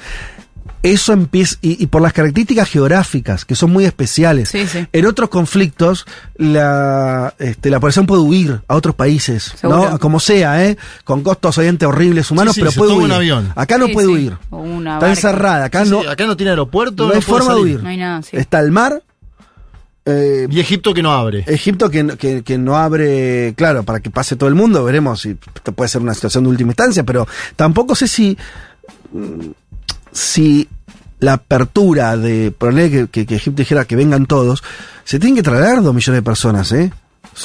Eso 0.81 1.11
empieza, 1.11 1.57
y, 1.61 1.83
y 1.83 1.87
por 1.87 2.01
las 2.01 2.13
características 2.13 2.69
geográficas, 2.69 3.43
que 3.43 3.53
son 3.53 3.69
muy 3.69 3.83
especiales. 3.83 4.47
Sí, 4.47 4.65
sí. 4.65 4.87
En 4.93 5.05
otros 5.07 5.27
conflictos, 5.29 6.05
la, 6.37 7.33
este, 7.37 7.69
la 7.69 7.81
población 7.81 8.05
puede 8.05 8.21
huir 8.21 8.61
a 8.65 8.75
otros 8.75 8.95
países, 8.95 9.53
Seguro. 9.59 9.89
¿no? 9.91 9.99
Como 9.99 10.21
sea, 10.21 10.65
¿eh? 10.65 10.77
Con 11.03 11.21
costos 11.21 11.57
obviamente 11.57 11.85
horribles 11.85 12.31
humanos, 12.31 12.55
Sí, 12.55 12.61
sí, 12.61 12.65
pero 12.65 12.77
puede 12.77 12.93
huir. 12.93 13.05
un 13.07 13.11
avión. 13.11 13.51
Acá 13.57 13.77
no 13.77 13.87
Sí, 13.87 13.93
puede 13.93 14.07
sí. 14.07 14.13
huir. 14.13 14.31
Está 14.41 14.57
barca. 14.93 15.09
encerrada, 15.09 15.65
acá 15.65 15.83
Sí, 15.83 15.91
no, 15.91 16.01
sí, 16.01 16.07
acá 16.07 16.25
no 16.25 16.37
tiene 16.37 16.51
aeropuerto, 16.51 17.09
no 17.09 17.13
hay 17.13 17.21
forma 17.21 17.53
de 17.55 17.59
huir. 17.59 17.83
No 17.83 17.89
hay 17.89 17.97
nada, 17.97 18.21
sí. 18.21 18.37
Está 18.37 18.61
el 18.61 18.71
mar. 18.71 19.03
Eh, 20.05 20.47
Y 20.49 20.59
Egipto 20.59 20.93
que 20.93 21.01
no 21.03 21.11
abre. 21.11 21.43
Egipto 21.47 21.89
que, 21.89 22.03
no- 22.03 22.17
que, 22.17 22.43
que 22.43 22.57
no 22.57 22.77
abre, 22.77 23.53
claro, 23.55 23.83
para 23.83 23.99
que 23.99 24.09
pase 24.09 24.35
todo 24.35 24.49
el 24.49 24.55
mundo, 24.55 24.83
veremos 24.83 25.21
si 25.21 25.35
puede 25.75 25.87
ser 25.89 26.01
una 26.01 26.13
situación 26.13 26.43
de 26.45 26.49
última 26.49 26.71
instancia, 26.71 27.03
pero 27.03 27.27
tampoco 27.55 27.95
sé 27.95 28.07
si, 28.07 28.37
mm, 29.11 29.49
si 30.11 30.67
la 31.19 31.33
apertura 31.33 32.15
de 32.17 32.51
ponerle 32.51 32.89
que, 32.89 33.07
que, 33.07 33.25
que 33.25 33.35
Egipto 33.35 33.61
dijera 33.61 33.85
que 33.85 33.95
vengan 33.95 34.25
todos, 34.25 34.63
se 35.03 35.19
tienen 35.19 35.35
que 35.35 35.43
traer 35.43 35.81
dos 35.81 35.93
millones 35.93 36.19
de 36.19 36.23
personas, 36.23 36.71
¿eh? 36.71 36.91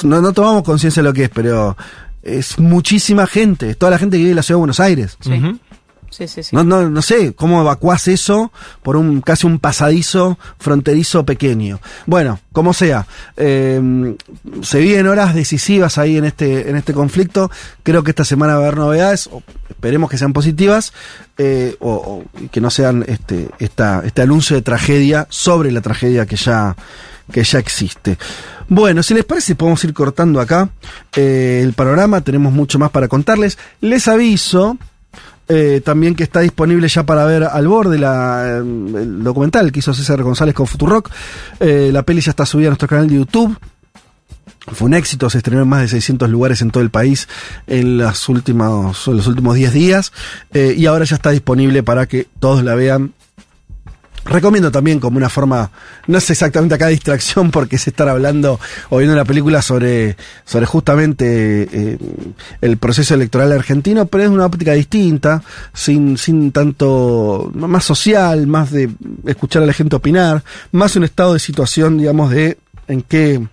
No, 0.03 0.21
no 0.21 0.31
tomamos 0.33 0.63
conciencia 0.63 1.01
de 1.03 1.09
lo 1.09 1.13
que 1.13 1.25
es, 1.25 1.29
pero 1.29 1.75
es 2.23 2.57
muchísima 2.57 3.27
gente, 3.27 3.69
es 3.71 3.77
toda 3.77 3.91
la 3.91 3.97
gente 3.99 4.15
que 4.17 4.19
vive 4.23 4.31
en 4.31 4.35
la 4.37 4.43
ciudad 4.43 4.57
de 4.57 4.61
Buenos 4.61 4.79
Aires. 4.79 5.17
Sí. 5.19 5.31
No, 6.51 6.63
no, 6.63 6.89
no 6.89 7.01
sé 7.01 7.33
cómo 7.33 7.61
evacuás 7.61 8.07
eso 8.07 8.51
por 8.83 8.95
un 8.95 9.21
casi 9.21 9.47
un 9.47 9.59
pasadizo 9.59 10.37
fronterizo 10.57 11.25
pequeño. 11.25 11.79
Bueno, 12.05 12.39
como 12.51 12.73
sea, 12.73 13.07
eh, 13.37 14.15
se 14.61 14.79
vienen 14.79 15.07
horas 15.07 15.35
decisivas 15.35 15.97
ahí 15.97 16.17
en 16.17 16.25
este 16.25 16.69
en 16.69 16.75
este 16.75 16.93
conflicto. 16.93 17.51
Creo 17.83 18.03
que 18.03 18.11
esta 18.11 18.25
semana 18.25 18.53
va 18.53 18.59
a 18.59 18.67
haber 18.67 18.77
novedades. 18.77 19.29
esperemos 19.69 20.09
que 20.09 20.17
sean 20.17 20.33
positivas 20.33 20.93
eh, 21.37 21.75
o, 21.79 22.23
que 22.51 22.61
no 22.61 22.69
sean 22.69 23.03
este 23.07 23.49
este 23.59 24.21
anuncio 24.21 24.55
de 24.55 24.61
tragedia 24.61 25.27
sobre 25.29 25.71
la 25.71 25.81
tragedia 25.81 26.25
que 26.25 26.35
ya 26.35 26.75
que 27.31 27.43
ya 27.43 27.59
existe. 27.59 28.17
Bueno, 28.67 29.03
si 29.03 29.13
les 29.13 29.25
parece, 29.25 29.55
podemos 29.55 29.83
ir 29.83 29.93
cortando 29.93 30.39
acá 30.39 30.69
eh, 31.15 31.61
el 31.63 31.73
panorama. 31.73 32.21
Tenemos 32.21 32.51
mucho 32.53 32.79
más 32.79 32.91
para 32.91 33.07
contarles. 33.07 33.57
Les 33.81 34.07
aviso 34.07 34.77
eh, 35.47 35.81
también 35.83 36.15
que 36.15 36.23
está 36.23 36.39
disponible 36.39 36.87
ya 36.87 37.05
para 37.05 37.23
ver 37.25 37.43
al 37.43 37.67
borde 37.67 37.99
la, 37.99 38.45
eh, 38.47 38.57
el 38.57 39.23
documental 39.23 39.71
que 39.71 39.79
hizo 39.79 39.93
César 39.93 40.21
González 40.23 40.55
con 40.55 40.67
Futurock. 40.67 41.11
Eh, 41.59 41.89
la 41.93 42.03
peli 42.03 42.21
ya 42.21 42.31
está 42.31 42.45
subida 42.45 42.67
a 42.67 42.71
nuestro 42.71 42.87
canal 42.87 43.07
de 43.07 43.15
YouTube. 43.15 43.57
Fue 44.73 44.87
un 44.87 44.95
éxito, 44.95 45.29
se 45.29 45.37
estrenó 45.37 45.61
en 45.61 45.67
más 45.67 45.81
de 45.81 45.87
600 45.89 46.27
lugares 46.27 46.61
en 46.63 46.71
todo 46.71 46.81
el 46.81 46.89
país 46.89 47.27
en, 47.67 47.99
las 47.99 48.27
últimas, 48.29 49.07
en 49.07 49.17
los 49.17 49.27
últimos 49.27 49.55
10 49.55 49.73
días 49.73 50.11
y 50.51 50.87
ahora 50.87 51.05
ya 51.05 51.17
está 51.17 51.29
disponible 51.29 51.83
para 51.83 52.07
que 52.07 52.27
todos 52.39 52.63
la 52.63 52.73
vean 52.73 53.13
Recomiendo 54.25 54.71
también 54.71 54.99
como 54.99 55.17
una 55.17 55.29
forma, 55.29 55.69
no 56.07 56.17
es 56.17 56.29
exactamente 56.31 56.73
acá 56.73 56.87
distracción 56.87 57.51
porque 57.51 57.75
es 57.75 57.87
estar 57.87 58.09
hablando 58.09 58.59
o 58.89 58.97
viendo 58.97 59.13
una 59.13 59.23
película 59.23 59.61
sobre, 59.61 60.17
sobre 60.43 60.65
justamente 60.65 61.67
eh, 61.71 61.97
el 62.59 62.77
proceso 62.77 63.13
electoral 63.13 63.51
argentino, 63.51 64.07
pero 64.07 64.23
es 64.23 64.29
una 64.31 64.47
óptica 64.47 64.73
distinta, 64.73 65.43
sin, 65.73 66.17
sin 66.17 66.51
tanto, 66.51 67.51
más 67.53 67.83
social, 67.83 68.47
más 68.47 68.71
de 68.71 68.89
escuchar 69.27 69.61
a 69.61 69.67
la 69.67 69.73
gente 69.73 69.95
opinar, 69.95 70.43
más 70.71 70.95
un 70.95 71.03
estado 71.03 71.33
de 71.33 71.39
situación, 71.39 71.99
digamos, 71.99 72.31
de 72.31 72.57
en 72.87 73.03
qué 73.03 73.45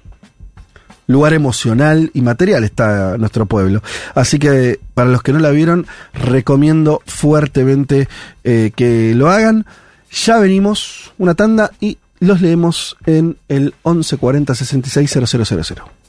lugar 1.07 1.35
emocional 1.35 2.11
y 2.15 2.23
material 2.23 2.65
está 2.65 3.19
nuestro 3.19 3.47
pueblo. 3.47 3.83
Así 4.15 4.39
que 4.39 4.81
para 4.95 5.11
los 5.11 5.23
que 5.23 5.33
no 5.33 5.39
la 5.39 5.51
vieron, 5.51 5.87
recomiendo 6.15 7.03
fuertemente 7.07 8.09
eh, 8.45 8.73
que 8.75 9.15
lo 9.15 9.31
hagan. 9.31 9.67
Ya 10.13 10.39
venimos 10.39 11.13
una 11.19 11.35
tanda 11.35 11.71
y 11.81 11.99
los 12.21 12.41
leemos 12.41 12.97
en 13.07 13.39
el 13.49 13.75
1140 13.85 14.55
66 14.55 15.11
000. 15.11 16.02